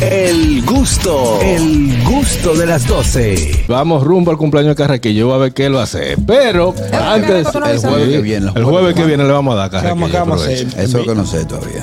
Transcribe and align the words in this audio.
El 0.00 0.64
gusto, 0.64 1.38
el 1.40 2.02
gusto 2.04 2.54
de 2.54 2.66
las 2.66 2.86
12. 2.86 3.64
Vamos 3.68 4.02
rumbo 4.02 4.30
al 4.32 4.36
cumpleaños 4.36 4.70
de 4.76 4.82
Carraquillo, 4.82 5.28
va 5.28 5.36
a 5.36 5.38
ver 5.38 5.52
qué 5.54 5.68
lo 5.68 5.78
hace. 5.80 6.16
Pero 6.26 6.74
antes, 6.92 7.46
El 7.46 7.78
jueves 7.78 8.08
que 8.08 8.20
viene. 8.20 8.50
el 8.54 8.64
jueves 8.64 8.94
que 8.94 9.04
viene 9.04 9.24
le 9.24 9.32
vamos 9.32 9.54
a 9.54 9.58
dar 9.58 9.70
Carraquillo. 9.70 10.36
Eso 10.36 10.74
es 10.78 10.92
lo 10.94 11.04
que 11.04 11.14
no 11.14 11.24
sé 11.24 11.44
todavía. 11.44 11.80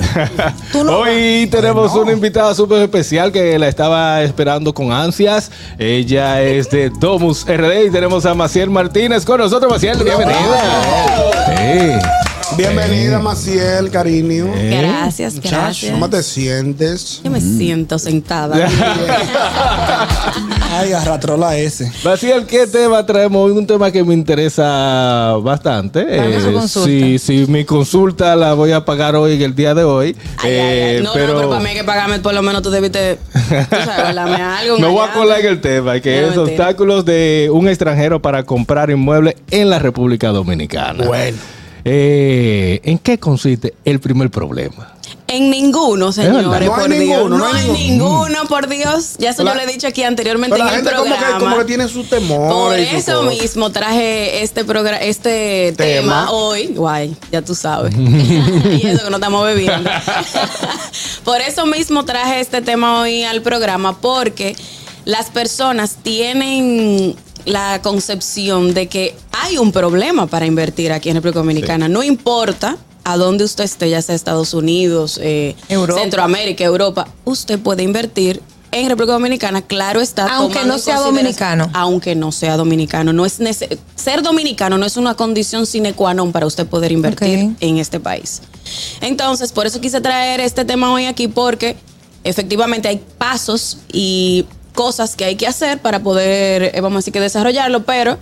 Hoy 0.90 1.48
tenemos 1.50 1.94
una 1.94 2.12
invitada 2.12 2.54
súper 2.54 2.82
especial 2.82 3.32
que 3.32 3.58
la 3.58 3.68
estaba 3.68 4.22
esperando 4.22 4.74
con 4.74 4.92
ansias. 4.92 5.50
Ella 5.78 6.42
es 6.42 6.70
de 6.70 6.90
Domus 6.90 7.46
RD 7.46 7.86
y 7.86 7.90
tenemos 7.90 8.26
a 8.26 8.34
Maciel 8.34 8.68
Martínez 8.70 9.24
con 9.24 9.38
nosotros. 9.38 9.72
Maciel, 9.72 9.96
bienvenida. 10.02 10.36
Sí. 11.56 12.31
Bienvenida, 12.56 13.18
Maciel, 13.18 13.90
cariño. 13.90 14.46
Gracias, 14.54 15.40
gracias. 15.40 15.92
¿Cómo 15.92 16.08
te 16.10 16.22
sientes? 16.22 17.20
Yo 17.24 17.30
me 17.30 17.40
siento 17.40 17.98
sentada. 17.98 18.56
Ay, 20.70 20.92
arratrola 20.92 21.56
ese. 21.56 21.90
Maciel, 22.04 22.46
¿qué 22.46 22.66
tema 22.66 23.04
traemos? 23.04 23.42
hoy? 23.42 23.52
Un 23.52 23.66
tema 23.66 23.90
que 23.90 24.02
me 24.04 24.14
interesa 24.14 25.34
bastante. 25.42 26.00
Su 26.68 26.86
Eh, 26.88 27.18
sí, 27.18 27.44
mi 27.48 27.64
consulta 27.64 28.34
la 28.36 28.54
voy 28.54 28.72
a 28.72 28.84
pagar 28.84 29.16
hoy, 29.16 29.34
en 29.34 29.42
el 29.42 29.54
día 29.54 29.74
de 29.74 29.84
hoy. 29.84 30.16
Ay, 30.38 30.50
Eh, 30.50 30.94
ay. 30.98 31.02
No, 31.02 31.12
pero 31.14 31.28
no, 31.28 31.38
pero 31.38 31.50
para 31.50 31.62
mí 31.62 31.70
hay 31.70 31.76
que 31.76 31.84
pagarme, 31.84 32.18
por 32.20 32.34
lo 32.34 32.42
menos 32.42 32.62
tú 32.62 32.70
debiste, 32.70 33.18
tú 33.32 33.76
sabes, 33.84 34.16
algo. 34.16 34.78
me 34.78 34.86
un 34.86 34.94
voy 34.94 35.06
a 35.08 35.12
colar 35.12 35.40
en 35.40 35.46
el 35.46 35.60
tema, 35.60 36.00
que 36.00 36.20
No, 36.20 36.28
es 36.28 36.36
mentira. 36.36 36.42
obstáculos 36.42 37.04
de 37.04 37.48
un 37.52 37.68
extranjero 37.68 38.20
para 38.20 38.42
comprar 38.44 38.90
inmuebles 38.90 39.34
en 39.50 39.70
la 39.70 39.78
República 39.78 40.28
Dominicana. 40.28 41.04
Bueno. 41.04 41.38
Eh, 41.84 42.80
¿En 42.84 42.98
qué 42.98 43.18
consiste 43.18 43.74
el 43.84 44.00
primer 44.00 44.30
problema? 44.30 44.94
En 45.26 45.50
ninguno, 45.50 46.12
señores. 46.12 46.44
No 46.44 46.52
hay 46.52 46.68
por 46.68 46.88
Dios. 46.88 46.98
ninguno, 47.00 47.38
No, 47.38 47.46
hay 47.46 47.68
ninguno, 47.70 48.44
por 48.48 48.68
Dios. 48.68 49.14
Ya 49.18 49.30
eso 49.30 49.42
La- 49.42 49.52
yo 49.52 49.56
le 49.58 49.64
he 49.64 49.72
dicho 49.72 49.86
aquí 49.86 50.02
anteriormente 50.02 50.54
Pero 50.54 50.64
la 50.66 50.72
en 50.74 50.78
el 50.80 50.84
gente 50.84 50.96
como 50.96 51.14
programa. 51.14 51.38
que, 51.38 51.44
como 51.44 51.56
que 51.58 51.64
tiene 51.64 51.88
sus 51.88 52.08
temores. 52.08 52.52
Por 52.54 52.78
eso 52.98 53.22
mismo 53.22 53.70
traje 53.70 54.42
este 54.42 54.64
programa, 54.64 54.98
este 54.98 55.72
Tema. 55.76 56.26
tema. 56.26 56.30
hoy. 56.32 56.66
Guay, 56.74 57.16
ya 57.30 57.40
tú 57.40 57.54
sabes. 57.54 57.94
y 57.96 58.86
eso 58.86 59.04
que 59.04 59.10
no 59.10 59.16
estamos 59.16 59.44
bebiendo. 59.46 59.88
Por 61.24 61.40
eso 61.40 61.64
mismo 61.66 62.04
traje 62.04 62.40
este 62.40 62.60
tema 62.60 63.00
hoy 63.00 63.22
al 63.24 63.42
programa, 63.42 63.98
porque 64.00 64.54
las 65.04 65.30
personas 65.30 65.96
tienen 66.02 67.16
la 67.44 67.80
concepción 67.82 68.74
de 68.74 68.86
que 68.88 69.14
hay 69.42 69.58
un 69.58 69.72
problema 69.72 70.26
para 70.28 70.46
invertir 70.46 70.92
aquí 70.92 71.08
en 71.08 71.16
República 71.16 71.40
Dominicana. 71.40 71.88
No 71.88 72.02
importa 72.04 72.76
a 73.02 73.16
dónde 73.16 73.42
usted 73.42 73.64
esté, 73.64 73.90
ya 73.90 74.00
sea 74.00 74.14
Estados 74.14 74.54
Unidos, 74.54 75.18
eh, 75.20 75.56
Europa. 75.68 76.00
Centroamérica, 76.00 76.62
Europa, 76.62 77.08
usted 77.24 77.58
puede 77.58 77.82
invertir 77.82 78.40
en 78.70 78.88
República 78.88 79.14
Dominicana, 79.14 79.60
claro 79.60 80.00
está. 80.00 80.26
Aunque 80.36 80.64
no 80.64 80.78
sea 80.78 81.00
dominicano. 81.00 81.68
Aunque 81.74 82.14
no 82.14 82.30
sea 82.30 82.56
dominicano. 82.56 83.12
No 83.12 83.26
es 83.26 83.38
ser 83.96 84.22
dominicano 84.22 84.78
no 84.78 84.86
es 84.86 84.96
una 84.96 85.14
condición 85.14 85.66
sine 85.66 85.92
qua 85.92 86.14
non 86.14 86.32
para 86.32 86.46
usted 86.46 86.66
poder 86.66 86.92
invertir 86.92 87.50
en 87.58 87.78
este 87.78 87.98
país. 87.98 88.42
Entonces, 89.00 89.50
por 89.50 89.66
eso 89.66 89.80
quise 89.80 90.00
traer 90.00 90.40
este 90.40 90.64
tema 90.64 90.92
hoy 90.92 91.06
aquí, 91.06 91.26
porque 91.26 91.76
efectivamente 92.22 92.88
hay 92.88 93.02
pasos 93.18 93.78
y 93.92 94.46
cosas 94.72 95.16
que 95.16 95.24
hay 95.24 95.34
que 95.34 95.48
hacer 95.48 95.80
para 95.82 95.98
poder, 96.00 96.70
eh, 96.74 96.80
vamos 96.80 96.96
a 96.96 96.98
decir 97.00 97.12
que 97.12 97.20
desarrollarlo, 97.20 97.82
pero 97.84 98.18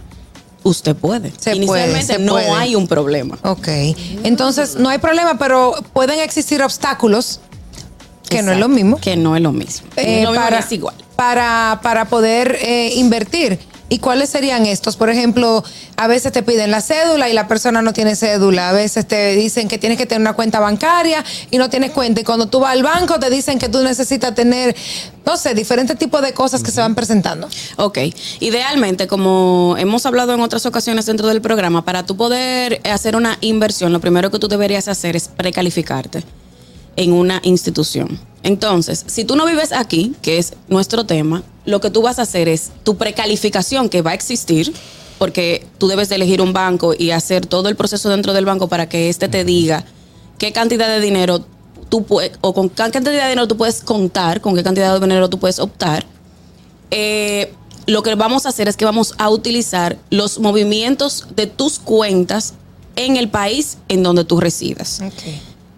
usted 0.63 0.95
puede. 0.97 1.33
Se 1.39 1.55
Inicialmente 1.55 2.07
puede, 2.07 2.19
se 2.19 2.19
no 2.19 2.33
puede. 2.33 2.51
hay 2.51 2.75
un 2.77 2.87
problema. 2.87 3.39
Ok. 3.43 3.69
Entonces, 4.25 4.77
no 4.77 4.89
hay 4.89 4.99
problema, 4.99 5.39
pero 5.39 5.75
pueden 5.93 6.21
existir 6.21 6.63
obstáculos, 6.63 7.41
que 8.29 8.43
no 8.43 8.53
es 8.53 8.59
lo 8.59 8.69
mismo, 8.69 8.99
Que 9.01 9.17
no 9.17 9.35
es 9.37 9.43
lo 9.43 9.53
mismo. 9.53 9.89
eh, 9.97 10.23
No 10.23 10.35
para, 10.35 10.59
es 10.61 10.71
igual. 10.73 10.95
para, 11.17 11.81
para 11.83 12.05
poder 12.07 12.59
eh, 12.61 12.93
invertir. 12.97 13.59
¿Y 13.93 13.99
cuáles 13.99 14.31
serían 14.31 14.67
estos? 14.67 14.97
Por 14.97 15.11
ejemplo, 15.11 15.65
a 15.97 16.07
veces 16.07 16.31
te 16.31 16.45
piden 16.45 16.71
la 16.71 16.81
cédula 16.81 17.29
y 17.29 17.33
la 17.33 17.49
persona 17.49 17.83
no 17.83 17.93
tiene 17.93 18.15
cédula. 18.15 18.69
A 18.69 18.73
veces 18.73 19.07
te 19.07 19.35
dicen 19.35 19.67
que 19.67 19.79
tienes 19.79 19.99
que 19.99 20.07
tener 20.07 20.21
una 20.21 20.35
cuenta 20.35 20.61
bancaria 20.61 21.25
y 21.51 21.59
no 21.59 21.69
tienes 21.69 21.91
cuenta. 21.91 22.21
Y 22.21 22.25
cuando 22.25 22.47
tú 22.47 22.61
vas 22.61 22.73
al 22.73 22.85
banco 22.85 23.19
te 23.19 23.29
dicen 23.31 23.59
que 23.59 23.69
tú 23.69 23.83
necesitas 23.83 24.33
tener, 24.33 24.77
no 25.27 25.37
sé, 25.37 25.55
diferentes 25.55 25.99
tipos 25.99 26.23
de 26.23 26.33
cosas 26.33 26.63
que 26.63 26.71
se 26.71 26.81
van 26.81 26.95
presentando. 26.95 27.49
Ok, 27.79 27.99
idealmente, 28.39 29.09
como 29.09 29.75
hemos 29.77 30.07
hablado 30.07 30.35
en 30.35 30.41
otras 30.41 30.65
ocasiones 30.67 31.07
dentro 31.07 31.27
del 31.27 31.41
programa, 31.41 31.85
para 31.85 32.07
tú 32.07 32.17
poder 32.17 32.81
hacer 32.89 33.17
una 33.17 33.39
inversión, 33.41 33.93
lo 33.93 34.01
primero 34.01 34.31
que 34.31 34.39
tú 34.39 34.47
deberías 34.47 34.87
hacer 34.87 35.17
es 35.17 35.27
precalificarte 35.27 36.23
en 36.97 37.13
una 37.13 37.41
institución. 37.45 38.19
Entonces, 38.43 39.05
si 39.07 39.25
tú 39.25 39.37
no 39.37 39.47
vives 39.47 39.73
aquí, 39.73 40.15
que 40.23 40.39
es 40.39 40.55
nuestro 40.69 41.05
tema, 41.05 41.43
lo 41.67 41.81
que 41.81 41.91
tú 41.91 42.03
vas 42.03 42.19
a 42.19 42.23
hacer 42.23 42.49
es 42.49 42.71
tu 42.85 42.97
precalificación 42.97 43.89
que 43.89 44.03
va 44.03 44.13
a 44.13 44.15
existir, 44.15 44.73
porque 45.19 45.67
tú 45.79 45.89
debes 45.89 46.09
de 46.09 46.15
elegir 46.15 46.41
un 46.41 46.53
banco 46.53 46.95
y 46.99 47.11
hacer 47.11 47.45
todo 47.45 47.69
el 47.69 47.77
proceso 47.77 48.09
dentro 48.09 48.33
del 48.33 48.47
banco 48.47 48.69
para 48.69 48.89
que 48.89 49.11
éste 49.11 49.29
te 49.29 49.45
diga 49.45 49.85
qué 50.39 50.53
cantidad 50.53 50.89
de 50.89 51.01
dinero 51.01 51.45
tú 51.91 52.05
puedes, 52.05 52.33
o 52.41 52.55
con 52.55 52.71
qué 52.71 52.77
cantidad 52.77 53.25
de 53.25 53.29
dinero 53.29 53.47
tú 53.47 53.57
puedes 53.59 53.83
contar, 53.83 54.41
con 54.41 54.55
qué 54.55 54.63
cantidad 54.63 54.95
de 54.95 55.01
dinero 55.01 55.29
tú 55.29 55.39
puedes 55.39 55.59
optar 55.59 56.07
eh, 56.91 57.53
lo 57.87 58.03
que 58.03 58.15
vamos 58.15 58.47
a 58.47 58.51
hacer 58.51 58.69
es 58.69 58.77
que 58.77 58.85
vamos 58.85 59.15
a 59.19 59.31
utilizar 59.31 59.99
los 60.11 60.39
movimientos 60.39 61.27
de 61.35 61.47
tus 61.47 61.79
cuentas 61.79 62.55
en 62.97 63.17
el 63.17 63.29
país 63.29 63.79
en 63.89 64.03
donde 64.03 64.25
tú 64.25 64.41
residas. 64.41 65.01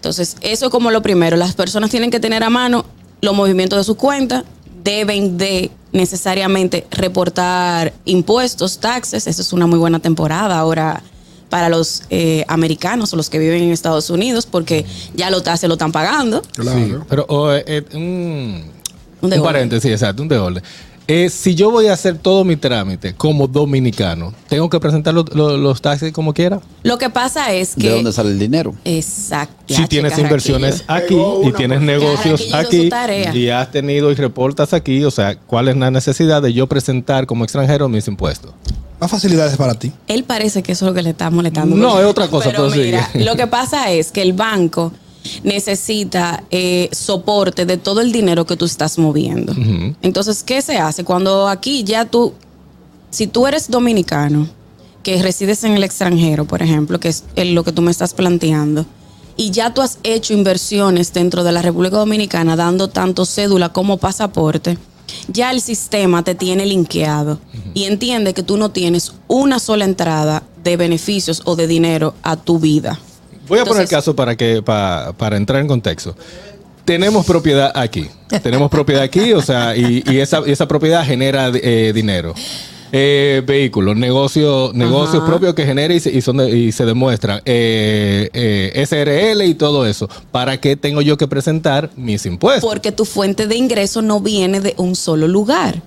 Entonces, 0.02 0.36
eso 0.40 0.66
es 0.66 0.72
como 0.72 0.90
lo 0.90 1.00
primero. 1.00 1.36
Las 1.36 1.54
personas 1.54 1.88
tienen 1.88 2.10
que 2.10 2.18
tener 2.18 2.42
a 2.42 2.50
mano 2.50 2.84
los 3.20 3.36
movimientos 3.36 3.78
de 3.78 3.84
su 3.84 3.94
cuenta, 3.94 4.44
deben 4.82 5.38
de 5.38 5.70
necesariamente 5.92 6.88
reportar 6.90 7.92
impuestos, 8.04 8.78
taxes. 8.78 9.28
Esa 9.28 9.40
es 9.40 9.52
una 9.52 9.68
muy 9.68 9.78
buena 9.78 10.00
temporada 10.00 10.58
ahora 10.58 11.04
para 11.50 11.68
los 11.68 12.02
eh, 12.10 12.44
americanos 12.48 13.12
o 13.12 13.16
los 13.16 13.30
que 13.30 13.38
viven 13.38 13.62
en 13.62 13.70
Estados 13.70 14.10
Unidos, 14.10 14.44
porque 14.44 14.84
ya 15.14 15.30
los 15.30 15.44
taxes 15.44 15.68
lo 15.68 15.74
están 15.74 15.92
pagando. 15.92 16.42
Claro. 16.56 17.06
Pero 17.08 17.24
oh, 17.28 17.52
eh, 17.52 17.62
eh, 17.68 17.84
un, 17.94 19.40
paréntesis, 19.40 19.88
exacto, 19.88 20.20
un 20.20 20.28
de 20.28 20.36
orden. 20.36 20.64
Eh, 21.14 21.28
si 21.28 21.54
yo 21.54 21.70
voy 21.70 21.88
a 21.88 21.92
hacer 21.92 22.16
todo 22.16 22.42
mi 22.42 22.56
trámite 22.56 23.12
como 23.14 23.46
dominicano, 23.46 24.32
¿tengo 24.48 24.70
que 24.70 24.80
presentar 24.80 25.12
lo- 25.12 25.24
lo- 25.34 25.58
los 25.58 25.82
taxes 25.82 26.10
como 26.12 26.32
quiera? 26.32 26.60
Lo 26.84 26.96
que 26.96 27.10
pasa 27.10 27.52
es 27.52 27.74
que... 27.74 27.88
¿De 27.88 27.94
dónde 27.96 28.12
sale 28.12 28.30
el 28.30 28.38
dinero? 28.38 28.74
Exacto. 28.86 29.74
si 29.74 29.86
tienes 29.88 30.16
inversiones 30.18 30.84
aquí 30.86 31.16
y 31.44 31.52
tienes 31.52 31.82
negocios 31.82 32.48
aquí 32.54 32.84
su 32.84 32.88
tarea. 32.88 33.34
y 33.34 33.50
has 33.50 33.70
tenido 33.70 34.10
y 34.10 34.14
reportas 34.14 34.72
aquí, 34.72 35.04
o 35.04 35.10
sea, 35.10 35.36
¿cuál 35.38 35.68
es 35.68 35.76
la 35.76 35.90
necesidad 35.90 36.40
de 36.40 36.52
yo 36.54 36.66
presentar 36.66 37.26
como 37.26 37.44
extranjero 37.44 37.88
mis 37.90 38.08
impuestos? 38.08 38.52
Más 38.98 39.10
facilidades 39.10 39.56
para 39.56 39.74
ti. 39.74 39.92
Él 40.08 40.24
parece 40.24 40.62
que 40.62 40.72
eso 40.72 40.86
es 40.86 40.90
lo 40.90 40.94
que 40.94 41.02
le 41.02 41.10
está 41.10 41.28
molestando. 41.28 41.76
No, 41.76 42.00
es 42.00 42.06
otra 42.06 42.28
cosa, 42.28 42.50
pero 42.50 42.70
mira, 42.70 43.10
sigue. 43.12 43.24
lo 43.24 43.34
que 43.36 43.46
pasa 43.48 43.90
es 43.90 44.12
que 44.12 44.22
el 44.22 44.32
banco 44.32 44.92
necesita 45.44 46.44
eh, 46.50 46.88
soporte 46.92 47.66
de 47.66 47.76
todo 47.76 48.00
el 48.00 48.12
dinero 48.12 48.46
que 48.46 48.56
tú 48.56 48.64
estás 48.64 48.98
moviendo. 48.98 49.52
Entonces, 50.02 50.42
¿qué 50.42 50.62
se 50.62 50.78
hace? 50.78 51.04
Cuando 51.04 51.48
aquí 51.48 51.84
ya 51.84 52.04
tú, 52.06 52.32
si 53.10 53.26
tú 53.26 53.46
eres 53.46 53.70
dominicano, 53.70 54.48
que 55.02 55.20
resides 55.20 55.64
en 55.64 55.72
el 55.72 55.82
extranjero, 55.84 56.44
por 56.44 56.62
ejemplo, 56.62 57.00
que 57.00 57.08
es 57.08 57.24
el- 57.34 57.54
lo 57.54 57.64
que 57.64 57.72
tú 57.72 57.82
me 57.82 57.90
estás 57.90 58.14
planteando, 58.14 58.86
y 59.36 59.50
ya 59.50 59.74
tú 59.74 59.80
has 59.82 59.98
hecho 60.04 60.32
inversiones 60.34 61.12
dentro 61.12 61.42
de 61.42 61.52
la 61.52 61.62
República 61.62 61.96
Dominicana, 61.96 62.54
dando 62.54 62.88
tanto 62.88 63.24
cédula 63.26 63.70
como 63.72 63.96
pasaporte, 63.96 64.78
ya 65.28 65.50
el 65.50 65.60
sistema 65.60 66.22
te 66.22 66.34
tiene 66.34 66.66
linkeado 66.66 67.40
y 67.74 67.84
entiende 67.84 68.32
que 68.34 68.42
tú 68.42 68.56
no 68.56 68.70
tienes 68.70 69.12
una 69.28 69.58
sola 69.58 69.84
entrada 69.84 70.42
de 70.62 70.76
beneficios 70.76 71.42
o 71.44 71.56
de 71.56 71.66
dinero 71.66 72.14
a 72.22 72.36
tu 72.36 72.58
vida. 72.60 72.98
Voy 73.48 73.58
a 73.58 73.64
poner 73.64 73.82
Entonces- 73.82 73.90
caso 73.90 74.14
para 74.16 74.36
que 74.36 74.62
pa- 74.62 75.12
para 75.16 75.36
entrar 75.36 75.60
en 75.60 75.66
contexto. 75.68 76.14
Tenemos 76.84 77.24
propiedad 77.26 77.70
aquí. 77.74 78.08
Tenemos 78.42 78.70
propiedad 78.70 79.02
aquí, 79.04 79.32
o 79.32 79.40
sea, 79.42 79.76
y, 79.76 80.02
y 80.10 80.18
esa, 80.18 80.40
esa 80.46 80.66
propiedad 80.66 81.04
genera 81.04 81.50
eh, 81.54 81.92
dinero. 81.94 82.34
Eh, 82.94 83.42
vehículos, 83.46 83.96
negocios 83.96 84.74
negocios 84.74 85.22
propios 85.24 85.54
que 85.54 85.64
genera 85.64 85.94
y 85.94 86.00
se, 86.00 86.10
y 86.10 86.20
son 86.20 86.36
de- 86.38 86.50
y 86.50 86.72
se 86.72 86.84
demuestran. 86.84 87.40
Eh, 87.46 88.28
eh, 88.34 88.72
SRL 88.86 89.46
y 89.46 89.54
todo 89.54 89.86
eso. 89.86 90.08
¿Para 90.30 90.60
qué 90.60 90.76
tengo 90.76 91.00
yo 91.00 91.16
que 91.16 91.26
presentar 91.28 91.90
mis 91.96 92.26
impuestos? 92.26 92.68
Porque 92.68 92.92
tu 92.92 93.04
fuente 93.06 93.46
de 93.46 93.56
ingreso 93.56 94.02
no 94.02 94.20
viene 94.20 94.60
de 94.60 94.74
un 94.76 94.94
solo 94.96 95.26
lugar. 95.28 95.80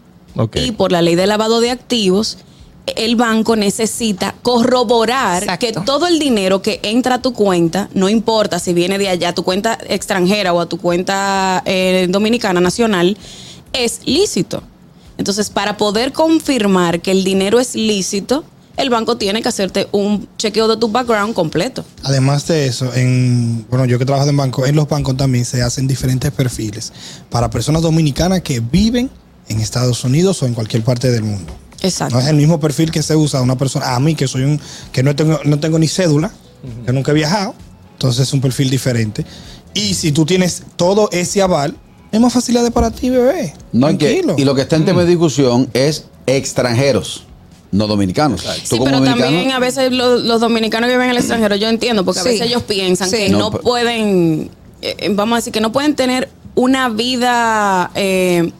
Y 0.56 0.72
por 0.72 0.92
la 0.92 1.02
ley 1.02 1.16
de 1.16 1.28
lavado 1.28 1.60
de 1.62 1.70
activos, 1.72 2.38
el 2.86 3.16
banco 3.16 3.56
necesita 3.56 4.36
corroborar 4.44 5.44
Exacto. 5.44 5.66
que 5.66 5.74
todo 5.74 6.08
el 6.08 6.20
dinero 6.20 6.62
que 6.62 6.80
entra 6.84 7.16
a 7.16 7.22
tu 7.22 7.34
cuenta, 7.34 7.90
no 7.94 8.10
importa 8.10 8.60
si 8.60 8.74
viene 8.74 8.98
de 8.98 9.10
allá, 9.10 9.30
a 9.30 9.36
tu 9.36 9.44
cuenta 9.44 9.78
extranjera 9.88 10.54
o 10.54 10.60
a 10.60 10.68
tu 10.68 10.78
cuenta 10.78 11.64
eh, 11.66 12.08
dominicana 12.10 12.62
nacional, 12.62 13.18
es 13.74 14.02
lícito. 14.06 14.64
Entonces, 15.18 15.50
para 15.50 15.78
poder 15.78 16.12
confirmar 16.12 17.02
que 17.02 17.12
el 17.12 17.24
dinero 17.24 17.60
es 17.60 17.76
lícito, 17.76 18.44
el 18.78 18.90
banco 18.90 19.18
tiene 19.18 19.42
que 19.42 19.50
hacerte 19.50 19.88
un 19.92 20.28
chequeo 20.38 20.68
de 20.68 20.78
tu 20.78 20.90
background 20.90 21.34
completo. 21.34 21.86
Además 22.04 22.46
de 22.48 22.68
eso, 22.68 22.94
en 22.94 23.66
bueno, 23.70 23.86
yo 23.86 23.98
que 23.98 24.06
trabajo 24.06 24.30
en 24.30 24.36
bancos, 24.36 24.68
en 24.68 24.76
los 24.76 24.88
bancos 24.88 25.16
también 25.16 25.46
se 25.46 25.62
hacen 25.62 25.88
diferentes 25.88 26.32
perfiles 26.32 26.92
para 27.30 27.50
personas 27.50 27.82
dominicanas 27.82 28.42
que 28.42 28.60
viven 28.60 29.10
en 29.48 29.62
Estados 29.62 30.04
Unidos 30.04 30.42
o 30.44 30.46
en 30.46 30.54
cualquier 30.54 30.84
parte 30.84 31.10
del 31.10 31.24
mundo. 31.24 31.56
Exacto. 31.82 32.16
No 32.16 32.22
es 32.22 32.28
el 32.28 32.36
mismo 32.36 32.60
perfil 32.60 32.92
que 32.92 33.02
se 33.04 33.16
usa 33.16 33.40
a 33.40 33.44
una 33.44 33.58
persona, 33.58 33.96
a 33.96 34.00
mí 34.00 34.16
que 34.16 34.28
soy 34.28 34.44
un, 34.44 34.60
que 34.92 35.04
no 35.04 35.16
tengo, 35.16 35.40
no 35.46 35.60
tengo 35.60 35.78
ni 35.80 35.88
cédula, 35.88 36.32
que 36.86 36.92
nunca 36.94 37.12
he 37.12 37.16
viajado, 37.16 37.54
entonces 37.94 38.28
es 38.28 38.34
un 38.34 38.42
perfil 38.42 38.70
diferente. 38.70 39.26
Y 39.74 39.94
si 39.94 40.12
tú 40.12 40.26
tienes 40.26 40.64
todo 40.78 41.10
ese 41.12 41.42
aval, 41.42 41.76
es 42.12 42.20
más 42.20 42.32
facilidad 42.34 42.72
para 42.72 42.92
ti, 42.92 43.10
bebé. 43.10 43.54
No 43.74 43.88
hay 43.88 43.98
que, 43.98 44.06
Tranquilo. 44.08 44.36
y 44.38 44.46
lo 44.46 44.56
que 44.56 44.62
está 44.62 44.78
en 44.78 44.86
tema 44.86 45.02
de 45.02 45.08
discusión 45.08 45.70
es 45.74 46.06
extranjeros, 46.28 47.24
no 47.72 47.88
dominicanos. 47.88 48.42
Tú 48.44 48.50
Sí, 48.64 48.78
como 48.78 48.86
pero 48.86 48.98
dominicano, 49.00 49.26
también 49.26 49.52
a 49.52 49.60
veces 49.60 49.92
los, 49.92 50.24
los 50.24 50.40
dominicanos 50.40 50.88
que 50.88 50.94
viven 50.94 51.06
en 51.08 51.12
el 51.12 51.18
extranjero, 51.18 51.56
yo 51.58 51.68
entiendo, 51.68 52.06
porque 52.06 52.22
a 52.22 52.24
veces 52.24 52.42
ellos 52.48 52.64
piensan 52.64 53.10
Sí. 53.10 53.18
que 53.18 53.30
No, 53.30 53.52
pueden, 53.52 54.50
eh, 54.82 54.96
eh, 55.00 55.10
vamos 55.12 55.34
a 55.34 55.38
decir, 55.38 55.52
que 55.52 55.62
no 55.62 55.72
pueden 55.74 55.94
tener 55.96 56.30
una 56.56 56.88
vida 56.90 57.92
eh, 57.96 58.52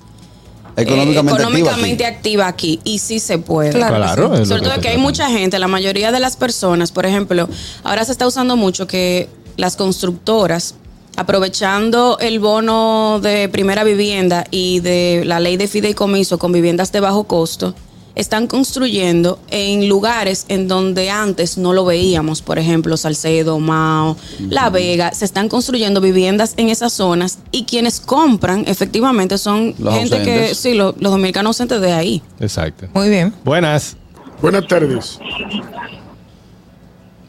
económicamente, 0.76 1.16
eh, 1.16 1.20
activa 1.20 1.36
económicamente 1.36 2.06
aquí. 2.06 2.16
activa 2.16 2.48
aquí. 2.48 2.80
Y 2.84 3.00
sí 3.00 3.20
se 3.20 3.38
puede. 3.38 3.72
Claro. 3.72 4.46
Sobre 4.46 4.62
todo 4.62 4.76
se 4.76 4.82
que 4.82 4.90
hay 4.90 4.98
mucha 4.98 5.30
gente, 5.30 5.60
la 5.60 5.68
mayoría 5.68 6.12
de 6.12 6.20
las 6.20 6.36
personas, 6.38 6.92
por 6.92 7.06
ejemplo, 7.06 7.48
ahora 7.84 8.06
se 8.06 8.12
está 8.12 8.28
usando 8.28 8.56
mucho 8.56 8.88
que 8.88 9.30
las 9.58 9.76
constructoras, 9.76 10.76
aprovechando 11.16 12.18
el 12.20 12.40
bono 12.40 13.20
de 13.22 13.48
primera 13.50 13.84
vivienda 13.84 14.46
y 14.52 14.82
de 14.82 15.24
la 15.26 15.40
ley 15.40 15.58
de 15.58 15.68
fideicomiso 15.68 16.38
con 16.38 16.52
viviendas 16.52 16.92
de 16.92 17.00
bajo 17.00 17.24
costo, 17.24 17.74
están 18.16 18.48
construyendo 18.48 19.40
en 19.50 19.88
lugares 19.90 20.46
en 20.48 20.68
donde 20.68 21.10
antes 21.10 21.58
no 21.58 21.74
lo 21.74 21.86
veíamos, 21.86 22.42
por 22.42 22.58
ejemplo, 22.60 22.96
Salcedo, 22.98 23.60
Mao, 23.60 24.16
La 24.50 24.70
Vega, 24.70 25.14
se 25.14 25.26
están 25.26 25.50
construyendo 25.50 26.00
viviendas 26.02 26.54
en 26.58 26.70
esas 26.70 26.94
zonas 26.94 27.40
y 27.52 27.66
quienes 27.66 28.00
compran 28.00 28.64
efectivamente 28.68 29.38
son 29.38 29.76
Los 29.78 29.94
gente 29.96 30.24
que, 30.24 30.56
sí, 30.56 30.74
lo- 30.74 30.96
los 30.98 31.12
dominicanos 31.12 31.50
ausentes 31.50 31.82
de 31.82 31.92
ahí. 31.94 32.22
Exacto. 32.40 32.88
Muy 32.94 33.10
bien. 33.10 33.34
Buenas. 33.44 33.98
Buenas 34.42 34.68
tardes. 34.68 35.20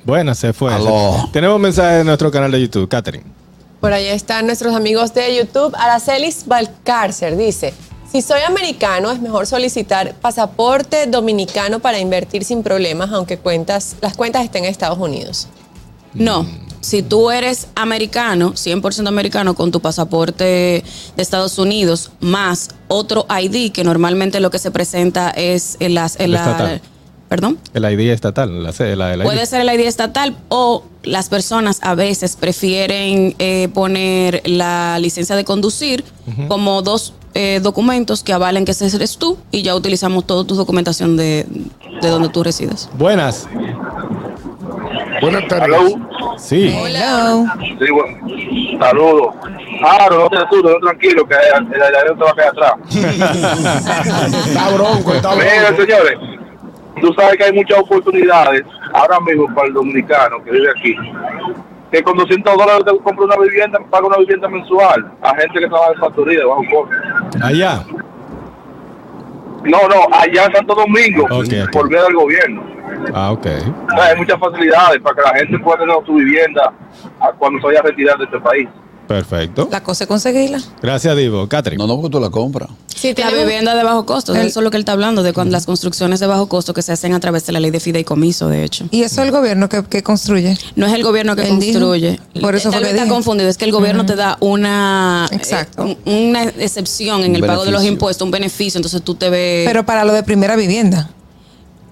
Buenas, 0.05 0.39
se 0.39 0.53
fue. 0.53 0.73
Aló. 0.73 1.29
Tenemos 1.33 1.57
un 1.57 1.63
mensaje 1.63 2.01
en 2.01 2.07
nuestro 2.07 2.31
canal 2.31 2.51
de 2.53 2.61
YouTube, 2.61 2.89
Catherine. 2.89 3.25
Por 3.81 3.93
ahí 3.93 4.07
están 4.07 4.47
nuestros 4.47 4.75
amigos 4.75 5.13
de 5.15 5.37
YouTube. 5.37 5.75
Aracelis 5.77 6.45
Valcárcer 6.47 7.37
dice, 7.37 7.75
si 8.11 8.23
soy 8.23 8.41
americano 8.43 9.11
es 9.11 9.21
mejor 9.21 9.47
solicitar 9.47 10.15
pasaporte 10.15 11.07
dominicano 11.07 11.81
para 11.81 11.99
invertir 11.99 12.45
sin 12.45 12.63
problemas, 12.63 13.11
aunque 13.13 13.39
cuentas, 13.39 13.97
las 14.01 14.17
cuentas 14.17 14.45
estén 14.45 14.65
en 14.65 14.71
Estados 14.71 14.99
Unidos. 14.99 15.49
No. 16.15 16.47
Si 16.81 17.03
tú 17.03 17.31
eres 17.31 17.67
americano, 17.75 18.53
100% 18.53 19.09
americano, 19.09 19.55
con 19.55 19.73
tu 19.73 19.81
pasaporte 19.81 20.45
de 20.45 20.85
Estados 21.23 21.59
Unidos, 21.59 22.13
más 22.21 22.69
otro 22.89 23.27
ID, 23.29 23.73
que 23.73 23.83
normalmente 23.83 24.39
lo 24.41 24.51
que 24.51 24.59
se 24.61 24.71
presenta 24.71 25.31
es 25.31 25.77
el, 25.81 25.95
las- 25.95 26.17
estatal. 26.19 26.81
¿Perdón? 27.29 27.59
El 27.75 27.85
ID 27.85 28.13
estatal, 28.13 28.63
la, 28.63 28.73
la, 28.95 29.13
el 29.15 29.21
ID. 29.21 29.25
Puede 29.25 29.47
ser 29.47 29.63
el 29.63 29.69
ID 29.69 29.85
estatal 29.89 30.37
o 30.49 30.85
las 31.03 31.29
personas 31.29 31.81
a 31.83 31.97
veces 31.97 32.37
prefieren 32.37 33.35
eh, 33.41 33.69
poner 33.75 34.43
la 34.49 34.97
licencia 35.01 35.35
de 35.35 35.45
conducir 35.45 36.05
como 36.47 36.83
dos 36.83 37.15
eh, 37.39 37.61
documentos 37.63 38.23
que 38.23 38.33
avalen 38.33 38.65
que 38.65 38.71
ese 38.73 38.87
eres 38.97 39.19
tú 39.19 39.37
y 39.51 39.63
ya 39.63 39.75
utilizamos 39.75 40.25
toda 40.27 40.47
tu 40.47 40.55
documentación 40.55 41.17
de, 41.19 41.47
de 42.01 42.09
donde 42.09 42.31
tú 42.31 42.43
resides. 42.43 42.89
Buenas. 42.95 43.47
Buenas 45.21 45.47
tardes. 45.49 45.67
Hello. 45.69 46.37
Sí. 46.39 46.69
Hello. 46.75 47.45
Sí, 47.61 47.91
bueno. 47.93 48.19
Saludos. 48.79 49.35
Claro, 49.81 50.19
no 50.21 50.29
te 50.31 50.37
asustes, 50.39 50.71
no 50.73 50.79
tranquilo, 50.81 51.27
que 51.29 51.35
el 51.35 51.95
avión 51.95 52.19
te 52.19 52.25
va 52.25 52.31
a 52.31 52.35
quedar 52.35 52.49
atrás. 52.49 52.75
Está 54.47 54.71
bronco, 54.71 55.13
está 55.15 55.35
Mira, 55.37 55.71
bronco. 55.71 55.83
señores, 55.83 56.19
tú 57.01 57.13
sabes 57.15 57.37
que 57.37 57.45
hay 57.45 57.53
muchas 57.53 57.79
oportunidades 57.81 58.63
ahora 58.95 59.21
mismo 59.21 59.55
para 59.55 59.69
el 59.69 59.75
dominicano 59.75 60.43
que 60.43 60.51
vive 60.51 60.71
aquí. 60.71 60.95
Que 61.91 62.03
con 62.03 62.17
200 62.17 62.57
dólares 62.57 62.85
te 62.85 62.99
compra 62.99 63.25
una 63.27 63.37
vivienda, 63.37 63.79
paga 63.91 64.07
una 64.07 64.17
vivienda 64.19 64.49
mensual 64.49 65.13
a 65.23 65.35
gente 65.37 65.61
que 65.61 65.69
trabaja 65.69 65.93
en 65.93 66.01
factoría 66.01 66.39
de 66.41 66.45
bajo 66.45 66.63
costo. 66.73 66.97
Allá. 67.43 67.83
No, 69.65 69.79
no, 69.89 70.15
allá 70.17 70.45
en 70.47 70.53
Santo 70.53 70.75
Domingo, 70.75 71.25
Ok, 71.25 71.47
ok. 71.65 71.71
por 71.73 71.89
vía 71.89 72.03
del 72.03 72.15
gobierno. 72.15 72.63
Ah, 73.15 73.33
ok. 73.33 73.47
O 73.47 73.97
sea, 73.97 74.05
hay 74.11 74.17
muchas 74.17 74.39
facilidades 74.39 75.01
para 75.01 75.17
que 75.17 75.23
la 75.23 75.35
gente 75.39 75.59
pueda 75.59 75.79
tener 75.79 75.97
su 76.07 76.15
vivienda 76.15 76.73
cuando 77.39 77.61
se 77.61 77.67
vaya 77.67 77.81
a 77.81 77.83
retirar 77.83 78.17
de 78.19 78.25
este 78.25 78.39
país. 78.41 78.69
Perfecto. 79.07 79.69
La 79.71 79.83
cosa 79.83 80.05
es 80.05 80.09
conseguirla. 80.09 80.61
Gracias, 80.83 81.17
Divo. 81.17 81.49
Catherine. 81.49 81.79
No, 81.81 81.87
no, 81.87 81.97
porque 82.01 82.11
tú 82.13 82.21
la 82.21 82.31
compras. 82.31 82.69
Sí, 82.95 83.15
La 83.17 83.31
vivienda 83.31 83.75
de 83.77 83.85
bajo 83.85 84.05
costo, 84.07 84.35
El- 84.35 84.47
eso 84.47 84.61
es 84.61 84.65
lo 84.65 84.71
que 84.71 84.79
él 84.79 84.81
está 84.81 84.93
hablando, 84.93 85.23
de 85.23 85.33
cuando 85.33 85.53
las 85.53 85.67
construcciones 85.67 86.19
de 86.19 86.27
bajo 86.27 86.49
costo 86.49 86.75
que 86.75 86.83
se 86.83 86.93
hacen 86.93 87.13
a 87.13 87.21
través 87.21 87.47
de 87.47 87.53
la 87.53 87.61
ley 87.61 87.71
de 87.71 87.79
fideicomiso, 87.79 88.49
de 88.49 88.65
hecho. 88.65 88.87
Y 88.91 89.03
eso 89.03 89.21
es 89.21 89.27
el 89.29 89.33
gobierno 89.33 89.69
que, 89.69 89.85
que 89.85 90.03
construye. 90.03 90.57
No 90.77 90.87
es 90.87 90.93
el 90.95 91.03
gobierno 91.05 91.37
que 91.37 91.43
Él 91.49 91.59
dijo. 91.61 91.79
construye. 91.79 92.19
Por 92.41 92.55
eso 92.57 92.71
Tal 92.71 92.81
fue 92.81 92.81
que 92.81 92.85
vez 92.85 92.93
está 92.95 93.05
dije. 93.05 93.15
confundido. 93.15 93.49
Es 93.51 93.59
que 93.59 93.65
el 93.67 93.73
gobierno 93.73 94.07
te 94.07 94.17
da 94.17 94.39
una, 94.41 95.29
Exacto. 95.31 95.85
eh, 95.85 95.97
un- 96.07 96.13
una 96.29 96.43
excepción 96.45 97.23
en 97.23 97.31
Un 97.31 97.37
el 97.37 97.45
pago 97.47 97.65
de 97.65 97.71
los 97.73 97.85
impuestos, 97.85 98.25
un 98.25 98.31
beneficio. 98.33 98.79
Entonces 98.79 99.03
tú 99.03 99.15
te 99.15 99.31
ves. 99.31 99.67
Pero 99.69 99.85
para 99.87 100.05
lo 100.05 100.13
de 100.13 100.23
primera 100.23 100.57
vivienda. 100.57 101.11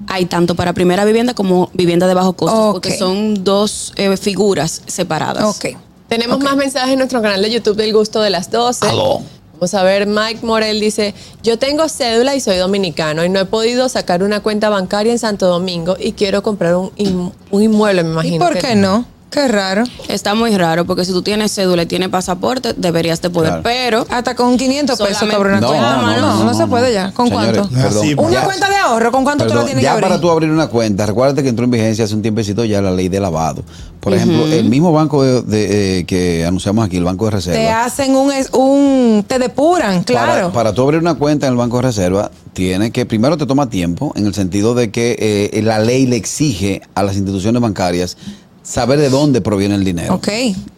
hay 0.06 0.26
tanto 0.26 0.54
para 0.54 0.72
primera 0.74 1.04
vivienda 1.06 1.32
como 1.34 1.70
vivienda 1.72 2.06
de 2.06 2.12
bajo 2.14 2.32
costo, 2.34 2.72
porque 2.72 2.96
son 2.98 3.42
dos 3.44 3.92
eh, 3.96 4.16
figuras 4.18 4.82
separadas. 4.86 5.44
Ok. 5.44 5.76
Tenemos 6.08 6.40
más 6.40 6.56
mensajes 6.56 6.92
en 6.92 6.98
nuestro 6.98 7.22
canal 7.22 7.42
de 7.42 7.50
YouTube 7.50 7.76
del 7.76 7.92
gusto 7.92 8.20
de 8.20 8.30
las 8.30 8.50
12. 8.50 8.86
Aló. 8.86 9.20
Vamos 9.54 9.74
a 9.74 9.82
ver, 9.84 10.06
Mike 10.06 10.40
Morel 10.44 10.80
dice, 10.80 11.14
yo 11.42 11.58
tengo 11.58 11.88
cédula 11.88 12.34
y 12.34 12.40
soy 12.40 12.56
dominicano 12.56 13.24
y 13.24 13.28
no 13.28 13.40
he 13.40 13.44
podido 13.44 13.88
sacar 13.88 14.22
una 14.22 14.40
cuenta 14.40 14.68
bancaria 14.68 15.12
en 15.12 15.18
Santo 15.18 15.46
Domingo 15.46 15.96
y 15.98 16.12
quiero 16.12 16.42
comprar 16.42 16.74
un, 16.76 16.90
in- 16.96 17.32
un 17.50 17.62
inmueble, 17.62 18.02
me 18.02 18.08
¿Y 18.10 18.12
imagino. 18.12 18.44
por 18.44 18.58
qué 18.58 18.74
no? 18.74 19.06
Qué 19.34 19.48
raro. 19.48 19.82
Está 20.08 20.34
muy 20.36 20.56
raro, 20.56 20.84
porque 20.84 21.04
si 21.04 21.10
tú 21.10 21.20
tienes 21.20 21.52
cédula 21.52 21.82
y 21.82 21.86
tienes 21.86 22.08
pasaporte, 22.08 22.72
deberías 22.76 23.20
de 23.20 23.30
poder. 23.30 23.48
Claro. 23.50 23.62
Pero 23.64 24.06
Hasta 24.08 24.36
con 24.36 24.56
500 24.56 24.96
pesos 24.98 25.28
cobra 25.28 25.50
una 25.50 25.60
No, 25.60 25.66
cuenta. 25.68 25.96
no, 25.96 26.02
No, 26.02 26.16
no, 26.20 26.20
no, 26.38 26.44
no, 26.44 26.54
se 26.54 26.60
no. 26.60 26.68
puede 26.70 26.92
ya. 26.94 27.10
¿Con 27.12 27.26
Señores, 27.28 27.58
cuánto? 27.58 27.74
Perdón. 27.74 28.06
Una 28.18 28.30
Ya- 28.32 28.44
cuenta 28.44 28.68
de 28.70 28.76
ahorro, 28.76 29.10
¿con 29.10 29.24
cuánto 29.24 29.46
tú 29.46 29.54
la 29.54 29.64
tienes 29.64 29.82
ya 29.82 29.88
que 29.90 29.92
abrir? 29.94 30.02
para 30.08 30.20
tú 30.20 30.30
abrir 30.30 30.50
una 30.50 30.68
cuenta, 30.68 31.04
recuérdate 31.04 31.42
que 31.42 31.48
entró 31.48 31.64
en 31.64 31.72
vigencia 31.72 32.04
hace 32.04 32.14
un 32.14 32.22
tiempecito 32.22 32.64
ya 32.64 32.80
la 32.80 32.92
ley 32.92 33.08
de 33.08 33.18
lavado. 33.18 33.64
Por 33.98 34.12
ejemplo, 34.14 34.46
el 34.46 34.68
mismo 34.68 34.92
banco 34.92 35.22
de, 35.24 35.42
de, 35.42 35.98
eh, 36.00 36.04
que 36.04 36.44
anunciamos 36.46 36.84
aquí, 36.86 36.98
el 36.98 37.04
Banco 37.04 37.24
de 37.24 37.30
Reserva. 37.32 37.58
Te 37.58 37.70
hacen 37.70 38.14
un, 38.14 38.30
un 38.52 39.24
te 39.26 39.38
depuran, 39.38 40.04
claro. 40.04 40.32
Para, 40.32 40.52
para 40.52 40.72
tú 40.74 40.82
abrir 40.82 41.00
una 41.00 41.14
cuenta 41.14 41.46
en 41.46 41.54
el 41.54 41.56
Banco 41.58 41.76
de 41.78 41.82
Reserva, 41.84 42.30
tiene 42.52 42.90
que, 42.90 43.06
primero 43.06 43.36
te 43.38 43.46
toma 43.46 43.70
tiempo, 43.70 44.12
en 44.14 44.26
el 44.26 44.34
sentido 44.34 44.74
de 44.74 44.90
que 44.90 45.50
eh, 45.54 45.62
la 45.62 45.78
ley 45.78 46.06
le 46.06 46.16
exige 46.16 46.82
a 46.94 47.02
las 47.02 47.16
instituciones 47.16 47.62
bancarias 47.62 48.16
saber 48.64 48.98
de 48.98 49.10
dónde 49.10 49.40
proviene 49.42 49.74
el 49.76 49.84
dinero. 49.84 50.14
Ok. 50.14 50.28